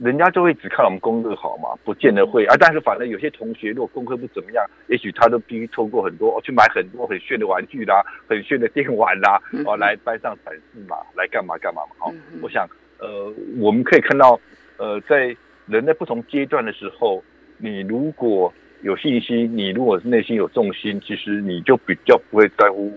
[0.00, 2.54] 人家就会只看我们功课好嘛，不见得会啊。
[2.58, 11.96] 但是反正有些同学如果功课不怎么样，也许他都必须透过很多去买很多很炫的玩具啦，很炫的电玩啦，哦，来班上展示嘛，来干嘛干嘛嘛。
[11.98, 14.38] 好，我想呃，我们可以看到
[14.76, 17.22] 呃，在人在不同阶段的时候，
[17.56, 22.96] 你如果有信心，你如果是内心有重心，其实你就比较不会在乎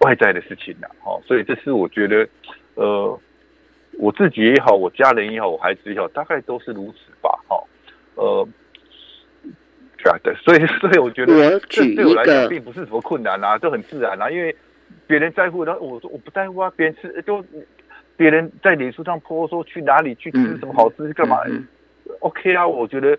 [0.00, 0.88] 外在的事情了。
[1.00, 2.28] 好，所以这是我觉得
[2.74, 3.18] 呃。
[4.00, 7.62] 我自己也好，我家人也好，我孩子也好，大概都是如此吧，哈，
[8.14, 8.48] 呃，
[9.98, 14.56] 对啊，对，所以， 所以我觉得，这对我来讲并不是什么困难啊，这很自然啊，因为
[15.06, 17.44] 别人在乎，然后我说我不在乎啊，别人吃就
[18.16, 21.38] 别人在脸书上泼说去哪里去吃什么好吃干嘛
[22.20, 23.14] ，OK 啊，我觉得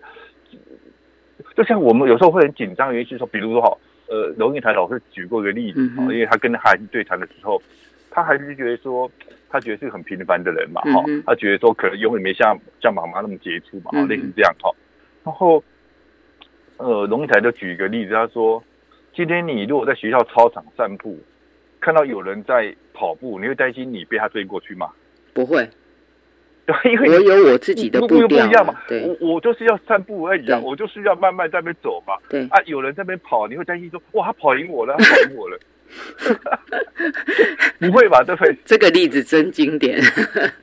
[1.56, 7.60] 就像我们有时候会很紧张，原因是说，比如说哈，呃，龙应台老师举过一个例子啊，因为他跟孩子对谈的时候，
[8.12, 9.10] 他还是觉得说。
[9.54, 14.74] 他觉得是很平凡的人嘛，哈，他觉得说可能永远没像像妈妈那么杰出嘛，类似这样哈。
[15.22, 15.62] 然后，
[16.78, 18.64] 呃，龙应台就举一个例子，他说，
[19.14, 21.18] 今天你如果在学校操场散步，
[21.82, 24.88] 看到有人在跑步，你会担心你被他追过去吗？
[25.34, 25.68] 不会，
[26.90, 28.74] 因为我有我自己的步调嘛。
[29.20, 32.14] 我我就是要散步而已啊，我就是要慢慢在那边走嘛。
[32.30, 35.58] 对啊，有人在那边跑，你会担心说，哇，他跑赢我了，他跑赢我了。
[37.78, 38.22] 不会吧？
[38.24, 38.56] 对不对？
[38.64, 40.02] 这个例子真经典。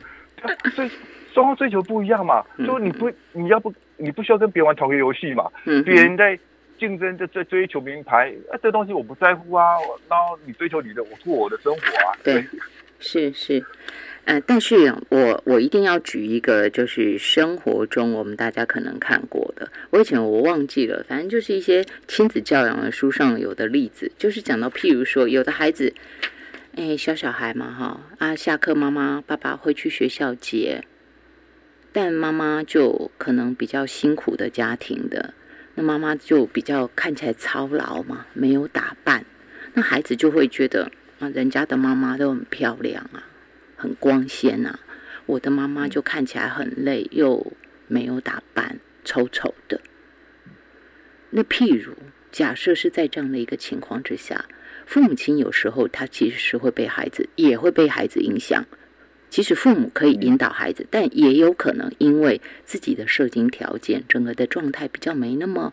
[0.76, 0.92] 所以
[1.34, 2.44] 双方追求不一样嘛。
[2.66, 5.50] 就你不，你要不，你不需要跟别人玩同一个游戏嘛。
[5.66, 5.84] 嗯。
[5.84, 6.38] 别人在
[6.80, 9.76] 竞争，在在追求名牌，啊，这东西我不在乎啊。
[10.10, 12.16] 然后你追求你的，我过我的生活啊。
[12.24, 12.46] 对，
[13.00, 13.64] 是是。
[14.26, 19.72] 呃，但是我我一定要举一个，就是生活中我们大家可能看过的。
[19.90, 25.96] 我以前我忘记了，反正就是一些亲子教养的书上有的例子，就是讲到，譬如说，有的孩子，
[26.76, 30.84] 哎，小小孩嘛，哈啊，下课妈妈爸爸会去学校接，
[31.92, 35.34] 但妈妈就可能比较辛苦的家庭的，
[35.74, 39.26] 那妈妈就比较看起来操劳嘛，没有打扮，
[39.74, 43.24] 那孩子就会觉得啊，人家的妈妈都很漂亮啊。
[43.80, 44.78] 很光鲜呐，
[45.26, 47.54] 我的妈妈就看起来很累，又
[47.88, 49.80] 没有打扮，丑丑的。
[51.32, 51.94] 那譬如，
[52.32, 54.46] 假设是在这样的一个情况之下，
[54.86, 58.66] 父母亲有时候他其实是会被孩子，也会被孩子影响。
[59.30, 65.72] 其实父母可以引导孩子，但也有可能因为自己的社经条件，整个的状态比较没那么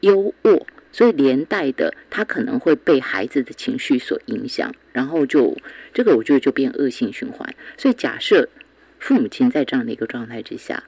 [0.00, 0.64] 优渥。
[0.96, 5.54] 所以连带的，他可能会被孩子的情绪所影响，然后就
[5.92, 7.54] 这个，我觉得就变恶性循环。
[7.76, 8.48] 所以假设
[8.98, 10.84] 父母亲在这样的一个状态之下，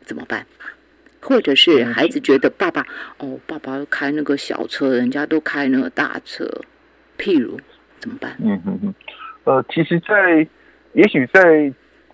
[0.00, 0.46] 怎么办？
[1.20, 2.86] 或者是孩子觉得爸爸
[3.18, 6.62] 哦，爸爸开那个小车，人家都开那个大车，
[7.18, 7.60] 譬如
[7.98, 8.34] 怎么办？
[8.42, 8.94] 嗯嗯嗯，
[9.44, 10.48] 呃，其实，在
[10.94, 11.70] 也许在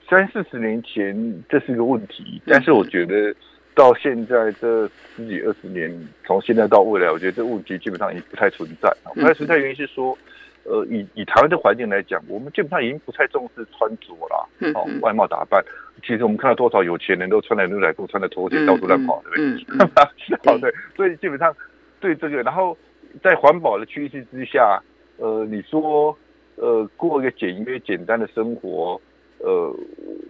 [0.08, 3.32] 三四十年前，这是个问题，但是我觉得。
[3.80, 5.90] 到现在这十几二十年，
[6.26, 8.94] 从现在到未来，我觉得这问题基本上已经不太存在。
[9.14, 10.16] 不太存在原因是说，
[10.64, 15.64] 呃，以以台湾的环境来讲，我们基本上已经不太重视穿着了，哦，外貌打扮。
[16.02, 19.88] 其实我们看到多少有钱人都穿的牛仔裤、穿的拖鞋到处乱跑，对不对？
[20.44, 20.70] 好，对。
[20.94, 21.56] 所以基本上
[22.00, 22.76] 对这个，然后
[23.22, 24.78] 在环保的趋势之下，
[25.16, 26.14] 呃，你说
[26.56, 29.00] 呃过一个简约简单的生活，
[29.38, 29.74] 呃，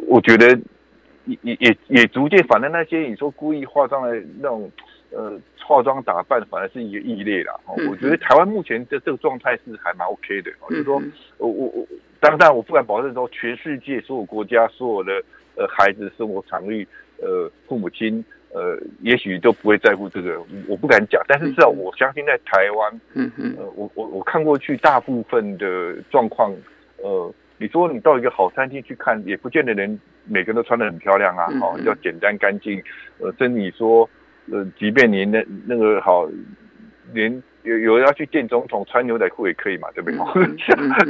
[0.06, 0.56] 我觉得。
[1.42, 4.70] 也也也逐渐，反正那些你说故意化妆的那种，
[5.10, 7.60] 呃，化妆打扮，反而是一个异类了。
[7.66, 10.50] 我觉得台湾目前的这个状态是还蛮 OK 的。
[10.68, 11.02] 就是说，
[11.38, 11.86] 我我我，
[12.20, 15.12] 当然我不敢保证说全世界所有国家所有的
[15.56, 16.86] 呃孩子生活场域，
[17.20, 21.22] 呃，父母亲呃，也许都不会在乎这个，我不敢讲。
[21.28, 26.54] 但是至少我相信在台湾，嗯嗯，呃，我我我看过去大部分的状况，
[26.98, 27.32] 呃。
[27.62, 32.80] 你说你到一个好餐厅去看，也不见得人每个人都穿得很漂亮啊，好要简单干净。
[33.18, 34.08] 呃，真你说，
[34.52, 36.28] 呃，即便你那那个好，
[37.12, 40.16] 连有有人要去见总统穿牛仔裤也可以嘛，对不对？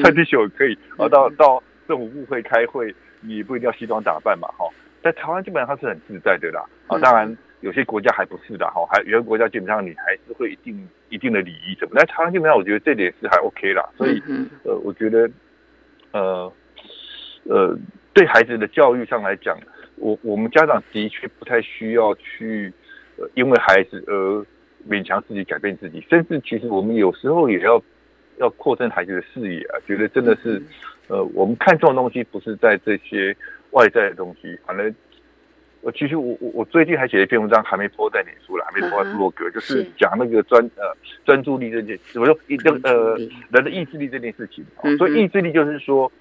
[0.03, 0.75] 穿 T 恤也可以。
[0.97, 4.67] 啊，到到政府部会开会，你不一定要西装打扮嘛，哈。
[5.03, 6.65] 在台湾基本上是很自在的啦。
[6.87, 11.93] 啊，当然有些国家还不是的，哈，还有些国家基本上你还是会一定一定的礼仪什么。
[11.95, 14.23] 但台湾基本上我觉得这点是还 OK 啦，所以
[14.65, 15.31] 呃，我觉得。
[16.13, 16.53] 呃，
[17.45, 17.79] 呃，
[18.13, 19.59] 对孩子的教育上来讲，
[19.97, 22.73] 我我们家长的确不太需要去，
[23.17, 24.45] 呃，因为孩子而
[24.89, 27.83] 勉强自己改变自己，甚至其实我们有时候也要
[28.39, 30.63] 要扩增孩子的视野啊，觉得真的是，
[31.09, 33.37] 呃，我们看重的东西不是在这些
[33.71, 34.95] 外在的东西，反正。
[35.83, 40.95] 呃，其实我我我最近还写了一篇文章，还没播在脸书了，还没播在洛格，就是讲那个专呃
[41.25, 43.17] 专注力这件，我说一个呃
[43.51, 44.63] 人的意志力这件事情。
[44.99, 46.13] 所以意志力就是说，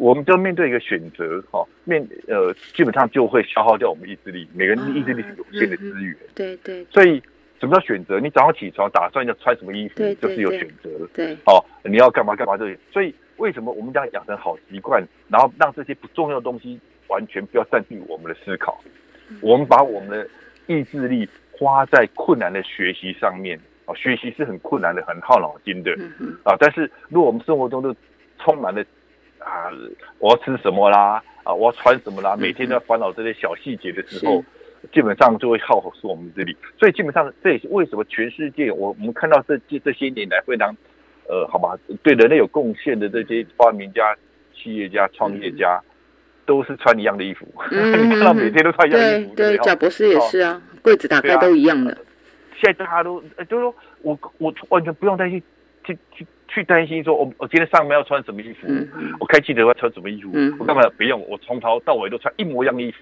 [0.00, 4.48] 我们就面对一个选择，哈，面呃，基本上就会消耗掉我们意志力。
[4.54, 6.82] 每个人意志力是有限的资源，对对。
[6.86, 7.22] 所以
[7.60, 8.18] 什么叫选择？
[8.18, 10.88] 你早上起床打算要穿什么衣服，就是有选择。
[11.12, 11.34] 对。
[11.44, 12.78] 哦，你要干嘛干嘛这些。
[12.90, 18.80] 所以为什么我们这样养成好习惯，然后让这些不重要的东西完全不要占据我们的思考？
[19.42, 20.26] 我们把我们的
[20.66, 23.60] 意志力花在困难的学习上面。
[23.84, 25.92] 哦，学习是很困难的，很耗脑筋的。
[26.42, 27.94] 啊，但是如果我们生活中都
[28.38, 28.82] 充满了。
[29.40, 29.72] 啊，
[30.18, 31.22] 我要吃什么啦？
[31.42, 32.36] 啊，我要穿什么啦？
[32.36, 34.44] 每天都要烦恼这些小细节的时候，
[34.92, 36.56] 基本上就会耗死我们这里。
[36.78, 40.74] 所以基本上，这也是为什么全世界我我们看到这这这些年来非常
[41.28, 44.16] 呃，好吧，对人类有贡献的这些发明家、
[44.54, 45.80] 企业家、创业家，
[46.44, 47.46] 都是穿一样的衣服。
[47.70, 49.34] 你看到每天都穿一样的衣服。
[49.34, 51.96] 对对，贾博士也是啊，柜子打开都一样的。
[52.60, 55.42] 现在大家都就是说我我完全不用担心
[55.94, 56.26] 去去。
[56.52, 58.66] 去担心说，我我今天上班要穿什么衣服？
[59.20, 60.32] 我开记者会穿什么衣服？
[60.58, 61.24] 我干嘛不用？
[61.28, 62.98] 我从头到尾都穿一模一样的衣服。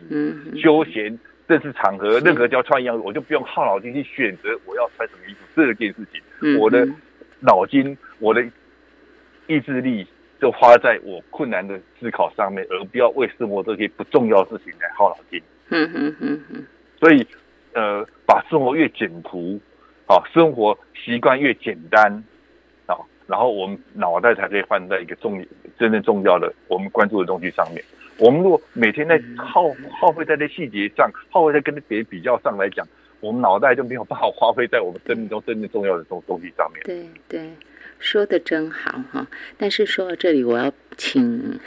[0.55, 1.19] 休闲
[1.49, 6.59] 正式场合，任何都要穿一样，我就不用耗脑筋去选择我要穿什么衣服这件事情。
[6.59, 6.87] 我的
[7.41, 8.45] 脑筋，我的
[9.47, 10.07] 意志力
[10.39, 15.41] 就花在我困难的思考上面，而不要为生活这些不重要事情来耗脑筋。
[15.71, 16.67] 嗯嗯嗯嗯。
[17.01, 17.27] 所以，
[17.73, 19.59] 呃，把生活越简朴，
[20.07, 22.23] 好，生活习惯越简单。
[23.29, 25.45] 然后我们脑袋才可以放在一个重
[25.79, 27.85] 真正重要的我们关注的东西上面。
[28.17, 29.71] 我们如果每天在耗
[30.01, 32.85] 耗费在那细节上，耗费在跟别人比较上来讲，
[33.21, 36.83] 我们脑袋就没有办法花费在我们生命中真正重要的东东西上面。
[36.85, 37.49] 对对，
[38.01, 39.25] 说的真好哈！
[39.57, 41.61] 但是说到这里，我要请。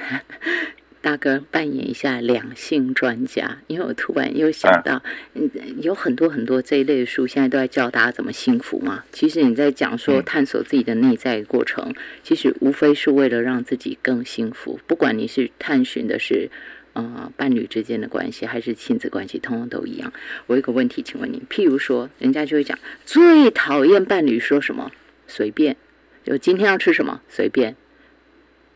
[1.01, 5.01] 大哥扮演一下两性专家，因为我突然又想到，
[5.33, 5.49] 嗯，
[5.81, 9.03] 有很多很多这一类的书，现在都在教大家怎么幸福嘛。
[9.11, 14.79] 其实你在讲说探索自己的内在过程，其实无非是为了让自己更幸福。
[14.85, 16.51] 不管你是探寻的是
[16.93, 20.13] 呃伴侣之间的关系，还是亲子关系，通通都一样。
[20.45, 24.91] 我有个问题，请问你，譬如说，人家就会讲最讨厌伴侣说什么
[25.27, 25.75] 随便，
[26.23, 27.75] 就今天要吃什么随便。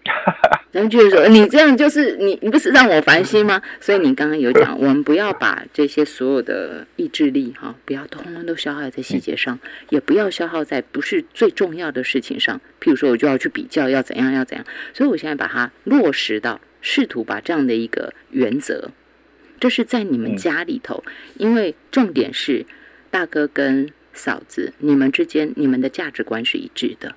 [0.72, 3.62] 然后就是说，你这样就是你，你不是让我烦心吗？
[3.80, 9.58] 所以你刚刚有讲， 我们不要把这些所有的意志力哈，不要通通都消耗在细节上，
[9.90, 12.60] 也不要消耗在不是最重要的事情上。
[12.82, 14.66] 譬如说，我就要去比较，要怎样，要怎样。
[14.94, 18.90] 所以我现在把它落实到，试图把这样的一个原则，
[19.60, 21.04] 这是在你们家里头，
[21.38, 22.66] 因为重点是
[23.10, 27.16] 大哥跟嫂子，你们之间，你们的价值观是一致的。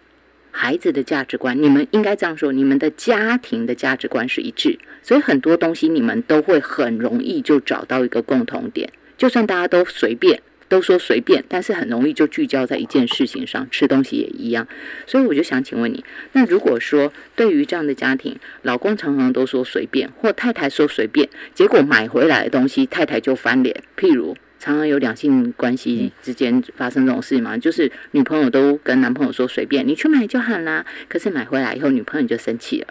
[0.51, 8.90] 孩子的价值观，你们应该这样说：你们的家庭的价值观是一致，所以很多东西你们都会很容易就找到一个共同点。
[9.16, 13.68] 就算大家都随便，都说随便，但是很容易就聚焦在一件事情上。
[13.70, 14.66] 吃东西也一样。
[15.07, 24.36] 所以我就想请问你，那如果说对于这样的家庭，老公常常都说随便，或太太说随便，结果买回来的东西太太就翻脸，譬如。
[24.59, 32.88] 常常有两性关系之间发生这种事嘛，就是女朋友都跟男朋友说随便你去买就好啦，可是买回来以后女朋友就生气了，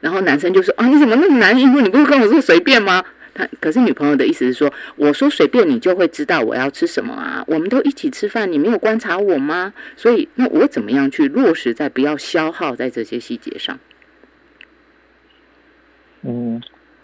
[0.00, 1.80] 然后男生就说啊你怎么那么难应付？
[1.80, 3.04] 你不是跟我说随便吗？
[3.34, 7.44] 他可是女朋友的意思是说，我说随便你就会知道我要吃什么啊？
[7.46, 9.72] 我们都一起吃饭，你没有观察我吗？
[9.96, 13.78] 所以那我怎么样去落实在不要消耗在这些细节上？
[16.22, 16.60] 嗯，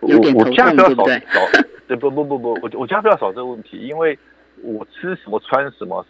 [0.09, 1.23] 有点头痛，对不对？
[1.87, 4.19] 对不不不不，我我家不要少这个问题，因为
[4.63, 6.05] 我吃什么穿什么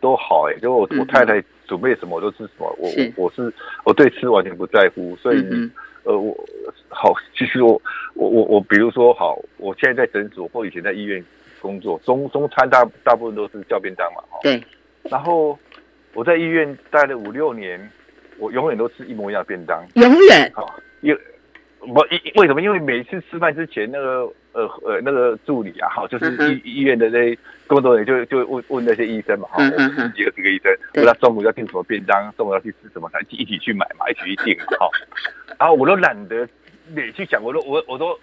[0.00, 3.52] 都好哎，就我我太太准备什么我都吃什么，我我是
[3.84, 5.44] 我对吃完全不在乎，所以
[6.04, 6.34] 呃我
[6.88, 7.80] 好，其实我
[8.14, 11.22] 我我我比如说好，我现在在诊所或以前在医院
[11.60, 14.62] 工作，中中餐大大部分都是叫便当嘛，对，
[15.02, 15.58] 然后
[16.14, 17.90] 我在医院待了五六年，
[18.38, 20.50] 我永远都吃一模一样的便当，永远？
[20.54, 21.14] 好，因
[21.86, 22.62] 我因为什么？
[22.62, 24.32] 因为每次吃饭之前那个。
[24.54, 29.60] 呃呃，那个助理啊，哈，就是医医院的那工作人员，就就问问那些医生嘛，哈，
[30.14, 34.88] 几个几个医生，问他中午要订什么便当，中午要去吃什么，他一起去买嘛，一起去订，哈，
[35.58, 36.48] 然后我都懒得
[36.86, 38.16] 你去想，我都我我都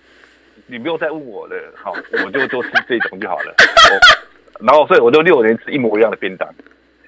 [0.68, 1.92] 你不用再问我了，好，
[2.26, 3.54] 我就多吃这种就好了，
[4.62, 6.48] 然后所以我都六年吃一模一样的便当，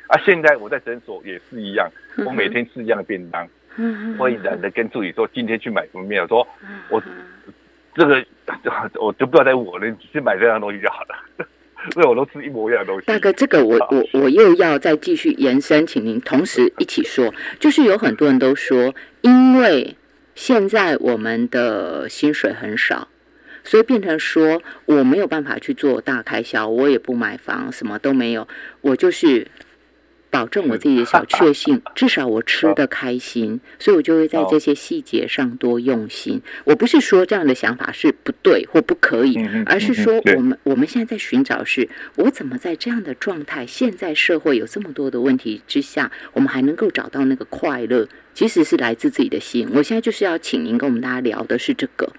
[0.08, 1.90] 啊，现在我在诊所也是一样，
[2.26, 3.48] 我每天吃一样的便当，
[4.18, 6.48] 我也懒得跟助理说今天去买什么面，我说
[6.90, 7.04] 我。
[7.96, 8.26] 这个
[9.00, 11.46] 我就不要再问我了，去买这样东西就好了。
[11.96, 13.06] 因为我都吃一模一样的东西。
[13.06, 17.32] 大哥，这个我我我又要再继续延伸，请您同时一起说。
[17.60, 19.96] 就是有很多人都说，因为
[20.34, 23.10] 现在我们的薪水很少，
[23.64, 28.48] 所以变成说我没有办法去做大开销，我也不买房，什么都没有，
[28.82, 29.46] 我就是
[30.34, 36.42] 保证我自己的小确幸， 至少我吃的开心，所以我就会在这些细节上多用心。
[36.64, 49.70] 我不是说这样的想法是不对或不可以，而是说我们我们现在在寻找是，我怎么在这样的状态，现在社会有这么多的问题之下，我们还能够找到那个快乐，其实是来自自己的心。
[49.76, 52.12] 我现在就是要请您跟我们大家聊的是这个。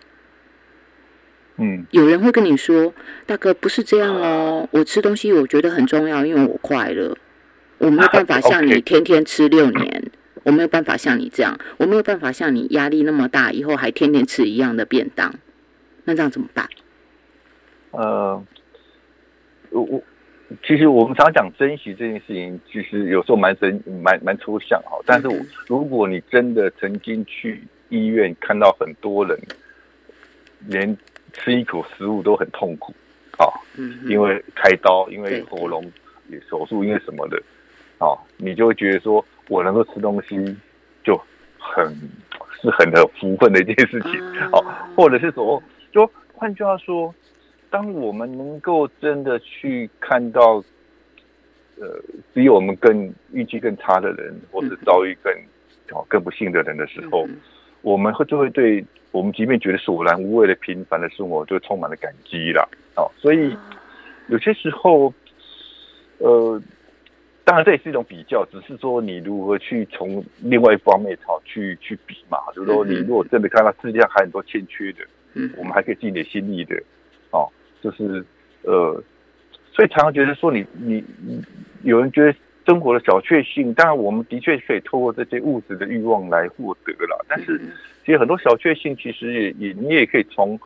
[1.57, 2.95] 嗯，有人会跟你说，
[3.27, 7.17] 大哥不是这样哦，我吃东西我觉得很重要，因为我快乐。
[7.85, 10.11] 我没有办法像你天天吃六年，
[10.43, 15.35] 我没有办法像你这样，我没有办法像你压力那么大，以后还天天吃一样的便当，
[16.05, 16.67] 那这样怎么办？
[17.91, 18.43] 呃，
[19.69, 20.03] 我我
[20.67, 24.99] 其实我们常讲珍惜这件事情，其实有时候蛮真、蛮蛮抽象哈。
[25.05, 29.39] 但是我如果你真的曾经去医院看到很多人
[30.69, 30.97] 连
[31.35, 32.95] 吃一口食物都很痛苦，
[33.37, 33.45] 啊，
[34.09, 35.85] 因为开刀，因为喉咙
[36.49, 37.43] 手术，因为什么的。
[38.05, 40.37] 哦，你就会觉得说，我能够吃东西，
[41.03, 41.19] 就
[41.59, 41.91] 很
[42.61, 44.21] 是很有福分的一件事情。
[44.53, 44.63] 哦，
[44.95, 47.15] 或者是说，就换句话说，
[47.71, 50.63] 当我们能够真的去看到，
[51.81, 51.99] 呃，
[52.35, 55.33] 比我们更运气更差的人，或者遭遇更
[55.97, 57.27] 哦更不幸的人的时候，
[57.81, 62.69] 我们会就会对我们即便觉得索然无味的平凡的生活，就充满了感激了。
[62.97, 63.57] 哦，所以
[64.27, 65.11] 有些时候，
[66.19, 66.61] 呃。
[67.45, 72.39] 当然，这也是一种比较，只是说你如何去从另外一方面好去去比嘛。
[72.55, 75.01] 就是说，你如果真的看到世界上还很多欠缺的，
[75.35, 76.75] 嗯，我们还可以尽点心力的，
[77.33, 77.47] 哦，
[77.83, 78.25] 就是
[78.63, 79.03] 呃，
[79.73, 81.05] 所以常常觉得说，你你
[81.83, 82.35] 有人觉得
[82.67, 87.61] 生活的小确幸，当然我们的确可以透过这些物质的欲望来获得了，但是
[88.07, 90.59] 其实很多小确幸，其实也也你也可以从。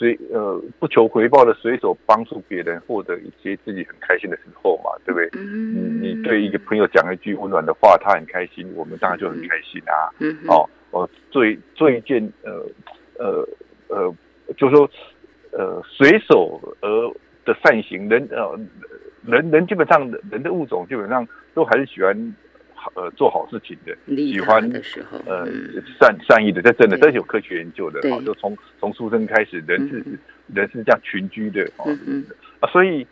[0.00, 5.28] 随呃不求回报的随手帮助别人，获得一些自己很开心的时候嘛，对不对？
[5.34, 10.08] 嗯你对一个朋友讲一句温暖的话，他很开心，我们当然就很开心啊。
[10.20, 11.44] 嗯哦，我做
[11.74, 12.66] 做一件呃
[13.18, 13.46] 呃
[13.88, 14.14] 呃，
[14.56, 14.88] 就说
[15.52, 16.88] 呃随手而
[17.44, 18.58] 的善行，人呃
[19.26, 22.34] 人人基本上人的物种基本上都还是喜欢。
[22.94, 25.46] 呃，做好事情的，喜欢的时候，呃，
[25.98, 28.00] 善善意的，这真的，这是有科学研究的。
[28.10, 30.04] 好，就从从出生开始，人是
[30.54, 31.62] 人是这样群居的。
[31.86, 32.24] 嗯嗯。
[32.60, 33.06] 啊，所以，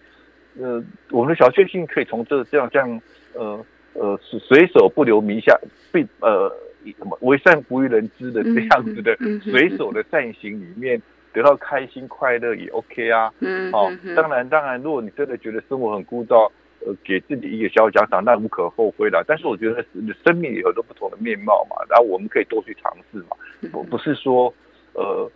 [0.59, 3.01] 呃，我们的小确幸可以从这这样这样，
[3.35, 3.65] 呃
[3.95, 5.59] 呃，随手不留名下，
[5.93, 6.51] 被呃
[6.99, 11.01] 什么为善不欲人知的这样子的随手的善行里面
[11.33, 13.33] 得到开心快乐也 OK 啊。
[13.41, 13.71] 嗯。
[13.73, 16.51] 哦，当然当然，如果你真的觉得生活很枯燥。
[16.87, 19.25] 呃，给自己一个小奖赏，那无可厚非的。
[19.27, 19.85] 但是我觉得
[20.25, 23.37] 生命有很多不同的面貌嘛，然后我们可以多去尝试嘛。
[23.73, 24.53] 不不是说，
[24.93, 25.31] 呃，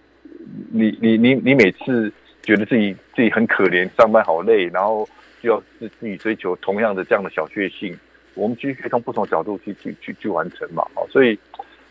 [0.70, 2.12] 你你你你每次
[2.42, 5.08] 觉得自己自己很可怜，上班好累，然后
[5.40, 7.98] 就要自自己追求同样的这样的小确幸，
[8.34, 10.86] 我们其实可以从不同角度去去去去完成嘛。
[10.94, 11.36] 哦，所以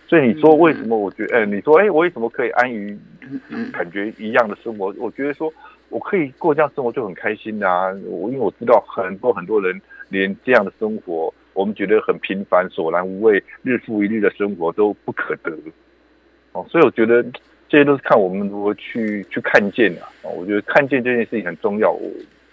[0.07, 0.97] 所以你说为什么？
[0.97, 2.97] 我觉得，哎，你说，哎，我为什么可以安于
[3.73, 4.95] 感觉一样的生活？
[4.97, 5.53] 我觉得说。
[5.91, 7.91] 我可以过这样生活就很开心啊！
[8.05, 15.51] 我因为我知道很多很多人连这样的生活，我们觉得很平凡、索然无味、日复一日的生活都不可得
[16.53, 16.65] 哦。
[16.69, 17.21] 所以我觉得
[17.67, 20.31] 这些都是看我们如何去去看见的啊！
[20.33, 21.91] 我觉得看见这件事情很重要。
[21.91, 22.09] 我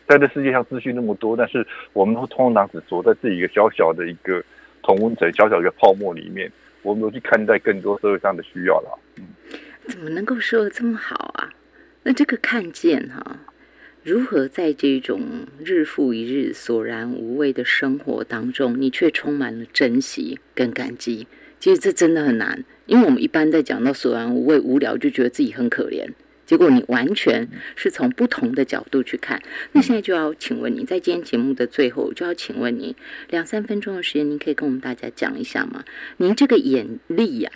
[0.08, 4.42] 在这世界上资讯那么多，但是我们通常只躲在自己一个小小的一个
[4.82, 6.50] 同温层、小小一个泡沫里面，
[6.82, 8.98] 我们都去看待更多社会上的需要了。
[9.16, 9.24] 嗯，
[9.86, 11.48] 怎么能够说的这么好啊？
[12.04, 13.40] 那这个看见哈，
[14.02, 21.26] 如何在这种日复一日索然无味的生活当中，你却充满了珍惜跟感激？
[21.60, 26.08] 其实这真的很难，因为我们一般在讲到索然无味、无聊，就觉得自己很可怜。
[26.46, 27.46] 结果你完全
[27.76, 29.42] 是从不同的角度去看。
[29.72, 32.96] 那现在就要请问你在今天节目的最后，就要请问你
[33.28, 35.84] 两三分钟的时间，您可以跟我们大家讲一下吗？
[36.16, 37.50] 您这个眼力呀，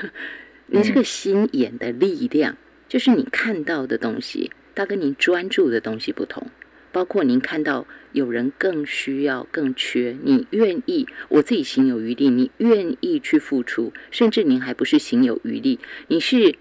[0.66, 2.58] 您这个心眼的力量。
[2.88, 6.46] 就是你看到的东西，它跟您专注的东西不同。
[6.90, 15.78] 包括您看到有人更需要、更缺，你愿意，我自己心有余力，你愿意去付出，甚至您还不是心有余力，
[16.08, 16.56] 你是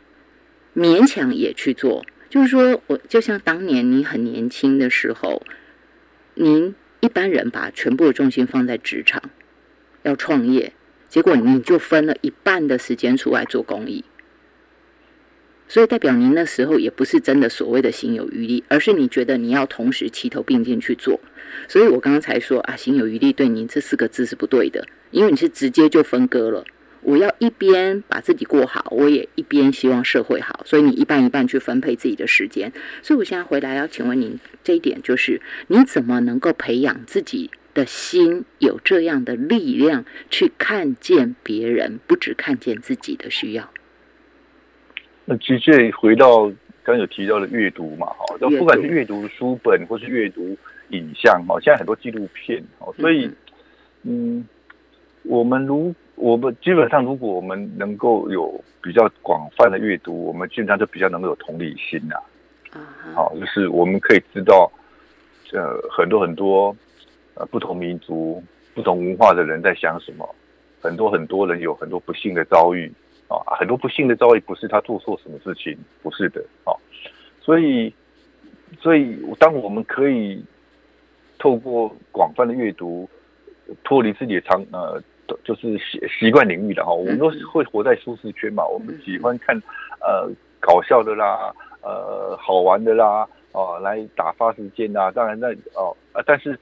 [0.76, 2.06] 勉强也去做。
[2.30, 5.42] 就是说我就像当年你很年轻的时候，
[6.36, 9.24] 您一般人把全部的重心放在职场，
[10.04, 10.74] 要创业，
[11.08, 14.04] 结果你就分了一半的时间出来做公益。
[15.68, 21.20] 所以代表您那时候也不是真的所谓的心有余力，而是你觉得你要同时齐头并进去做。
[21.68, 26.64] 所以我刚刚才说啊，心有余力对您这四个字是不对的，因为你是直接就分割了。
[27.02, 32.72] 我要一边把自己过好，我也一边希望社会好，所以你一半一半去分配自己的时间。
[33.02, 37.50] 所以我现在回来要请问您这一点，就是你怎么能够培养自己？
[37.74, 43.72] 的心有这样的力量去看见别人，不只看见自己的需要。
[45.30, 46.50] 那其实回到
[46.84, 50.58] 刚有提到的阅读嘛，哈，就不管是阅读书本或是阅读
[50.90, 53.30] 影像，哈，现在很多纪录片，哦，所以，
[54.04, 54.48] 嗯，
[55.24, 62.16] 我们如我们基本上，如果我们能够有比较广泛的阅读，我们基本上就比较能够有同理心呐，
[62.72, 62.80] 啊，
[63.14, 64.72] 好，就是我们可以知道，
[65.52, 66.74] 呃，很多很多。
[67.40, 70.28] 呃，不同民族、不同文化的人在想什么？
[70.82, 72.92] 很多很多人有很多不幸的遭遇
[73.28, 76.74] 啊，很多不幸的遭遇不是他做错什么事情，不是的啊。
[77.42, 77.94] 所以，
[78.80, 80.44] 所以当我们可以
[81.38, 83.10] 透过广泛的阅读，
[83.84, 85.02] 脱离自己的常呃，
[85.44, 88.66] 就是习习惯领域的哈，我们都是会活在舒适圈嘛。
[88.66, 89.56] 我们喜欢看
[90.02, 95.12] 呃搞笑的啦，呃好玩的啦，哦来打发时间啦。
[95.12, 96.58] 当然那哦呃，但是。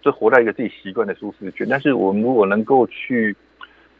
[0.00, 3.34] 就活在一个自己习惯的舒适圈，但是我们如果能够去，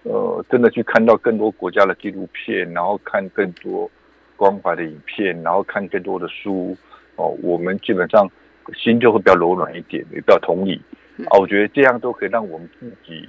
[0.04, 3.90] 呃，真的去看到更多国家的纪录片，然后看更多
[4.36, 6.76] 关怀的影片，然后看更多的书，
[7.16, 8.28] 哦，我们基本上
[8.74, 10.80] 心就会比较柔软一点，也比较同理
[11.26, 11.38] 啊。
[11.38, 13.28] 我觉得这样都可以让我们自己，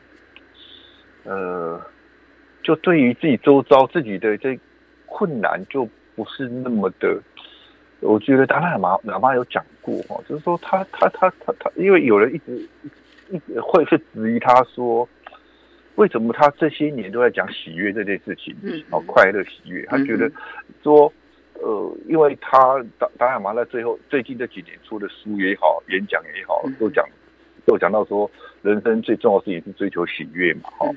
[1.23, 1.79] 呃，
[2.63, 4.59] 就对于自己周遭自己的这
[5.05, 7.21] 困难，就不是那么的。
[7.99, 12.67] 我觉得达赖喇嘛喇嘛有讲过哈，就是说他他他他他，因为有人一直
[13.29, 15.07] 一直会是质疑他说，
[15.95, 20.31] 为什么他这些年都在讲喜悦这件事情，嗯，哦，快乐喜悦，他觉得
[20.81, 21.11] 说，
[21.53, 27.07] 呃，因为他达达赖喇嘛在最后最近这几年出的书也好，演讲也好，都讲
[27.65, 28.29] 都讲到说，
[28.61, 30.87] 人生最重要的事情是追求喜悦嘛，哈，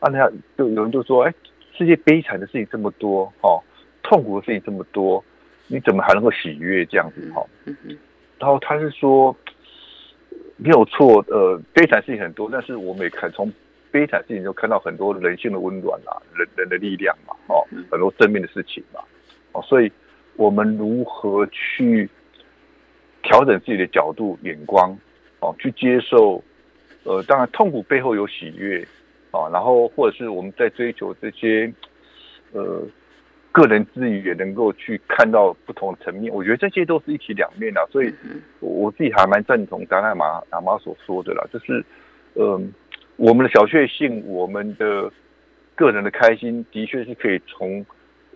[0.00, 1.34] 啊，那就有人就说，哎，
[1.76, 3.62] 世界悲惨的事情这么多，哈，
[4.02, 5.24] 痛苦的事情这么多。
[5.66, 7.42] 你怎么还能够喜悦这样子哈？
[8.38, 9.34] 然后他是说
[10.58, 13.50] 没有错，呃，悲惨事情很多，但是我们也看从
[13.94, 19.00] 悲惨事情就看到很多人性的温暖啦，人人的力量嘛，哦，很多正面的事情嘛，
[19.52, 19.92] 哦，所以
[20.34, 22.10] 我们如何去
[23.22, 24.98] 调整自己的角度眼光，
[25.38, 26.42] 哦，去接受，
[27.04, 28.84] 呃，当然痛苦背后有喜悦，
[29.30, 31.72] 啊，然后或者是我们在追求这些，
[32.50, 32.82] 呃。
[33.54, 38.12] 个人之余也能够去看到不同的层面，我觉得这些都是一体两面的，所以
[38.58, 41.84] 我自己还蛮赞同达赖马喇嘛所说的啦，就是，
[42.34, 42.72] 嗯，
[43.16, 45.12] 我们的小确幸，我们的
[45.74, 47.84] 个人的开心，的确是可以从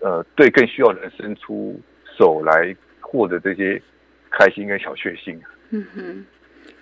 [0.01, 1.81] 呃对更需要的人伸出
[2.17, 3.81] 手来获得这些
[4.31, 5.41] 开心跟小确幸。
[5.71, 6.27] 嗯哼，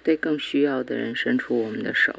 [0.03, 2.15] 对更需要的人伸出我们的手。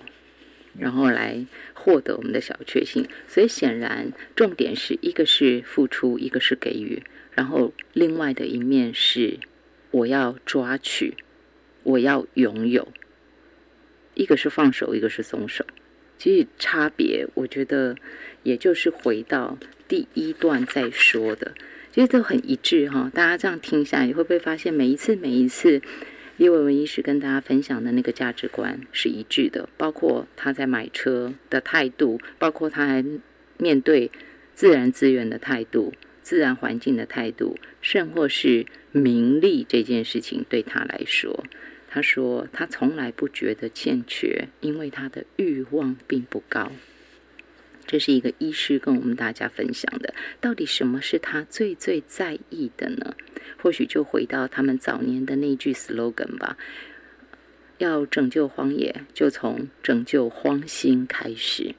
[0.79, 7.01] 然后来获得我们的小确幸，所以显然重点是一个是付出，一个是给予，
[7.33, 9.39] 然后另外的一面是
[9.89, 11.15] 我要抓取，
[11.81, 12.87] 我要拥有。
[14.17, 15.65] 一个是放手，一个是松手，
[16.17, 17.95] 其实差别我觉得
[18.43, 19.57] 也就是回到
[19.87, 21.53] 第一段再说的，
[21.91, 23.11] 其实都很一致哈。
[23.13, 25.81] 大家这样听下来，你会不会发现每一次每一次？
[26.37, 33.03] 叶伟文医师跟大家分享的那个价值观是一致的，包括他在买车的态度，包括他还
[33.57, 34.11] 面对
[34.53, 41.43] 自然资源的态度、自然环境的态度，甚或是名利这件事情对他来说，
[41.97, 46.71] 他说他从来不觉得欠缺，因为他的欲望并不高。
[47.87, 53.15] 这是一个医师跟我们大家分享的，到底什么是他最最在意的呢？
[53.59, 56.55] 或许就回到他们早年的那句 slogan 吧：
[57.79, 61.73] 要拯救荒野，就从拯救荒心开始。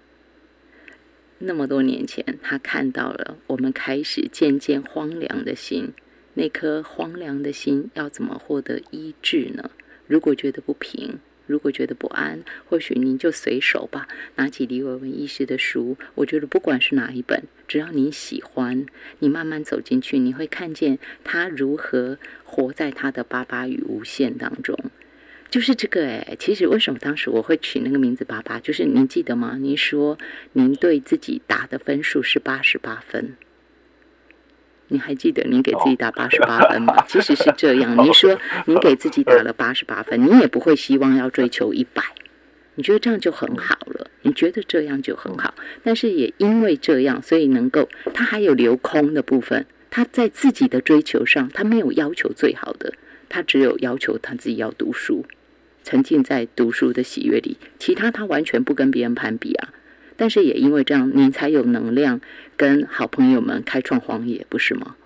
[1.38, 5.92] 那么多年前，他看到了我们开始渐渐荒凉的心，
[6.34, 9.70] 那颗荒凉的心要怎么获得医治呢？
[10.08, 11.20] 如果觉得不平。
[11.46, 14.06] 如果觉得不安，或许您就随手吧，
[14.36, 15.96] 拿起李伟文医师的书。
[16.14, 18.84] 我觉得不管是哪一本，只要您喜欢，
[19.20, 24.78] 你慢慢走进去，你会看见他如何活在他的八八与无限当中。
[25.48, 28.60] 就是这个哎，其实为什么当时我会取那个名字八八？
[28.60, 29.56] 就是您记得吗？
[29.58, 30.18] 您说
[30.52, 33.38] 您对自己打的分数是八十八分。
[34.88, 36.94] 你还记得您给自己打八十八分吗？
[37.06, 42.02] 即使是这样，您说您给自己打了八十八分，你也不会希望要追求一百，
[42.74, 52.94] 你觉得这样就很好了，你觉得这样就很好，但是也因为这样，所以能够他还有留空的部分，他在自己的追求上，他没有要求最好的，
[53.28, 55.26] 他只有要求他自己要读书，
[55.84, 59.68] 沉浸在读书的喜悦里，其他他完全不跟别人攀比啊。
[60.18, 62.20] 但是也因为这样，你才有能量
[62.56, 64.96] 跟好朋友们开创荒野，不是吗？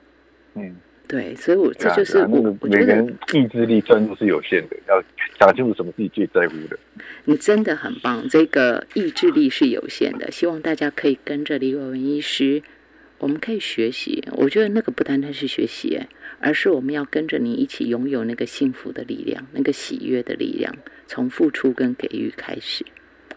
[0.54, 0.74] 嗯，
[1.06, 3.02] 对，所以我这就是我，我觉得
[3.34, 5.02] 意志力专注是有限的，要
[5.38, 6.78] 想清楚什么自己最在乎的。
[7.26, 12.62] 你真的很棒，这个意志力是有限的，希望大家可以跟着李伟文医师，
[13.18, 14.24] 我们可以学习。
[14.32, 16.00] 我觉得那个不单单是学习，
[16.40, 20.74] 而是我们要跟着你一起拥有那个幸福的力量，那个喜悦的力量，
[21.06, 22.86] 从付出跟给予开始。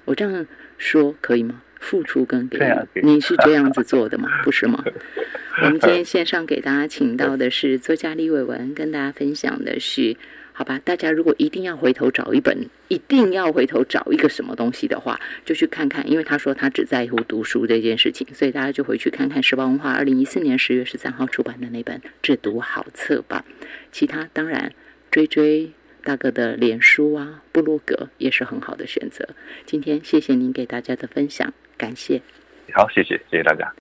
[0.05, 0.47] 我这样
[0.77, 1.61] 说可以吗？
[1.79, 2.57] 付出跟给
[2.93, 4.29] 予，你是这样子做的吗？
[4.43, 4.83] 不是吗？
[5.63, 10.17] 我们今天线上给大家请到的是作家李伟文，跟大家分享的是，
[10.51, 10.79] 好吧？
[10.83, 23.45] 大家如果一定要回头找一本，一定要回头找一个什么东西的话，就去看看，因为他说他只在乎读书这件事情，所以大家就回去看看时报文化二零一四年十月十三号出版的那本《制读好册》吧。
[23.91, 24.73] 其他当然
[25.09, 25.71] 追追。
[26.03, 29.27] 大哥的脸书啊，部落格也是很好的选择。
[29.65, 32.21] 今天谢谢您给大家的分享，感谢。
[32.73, 33.73] 好，谢谢，谢谢大家。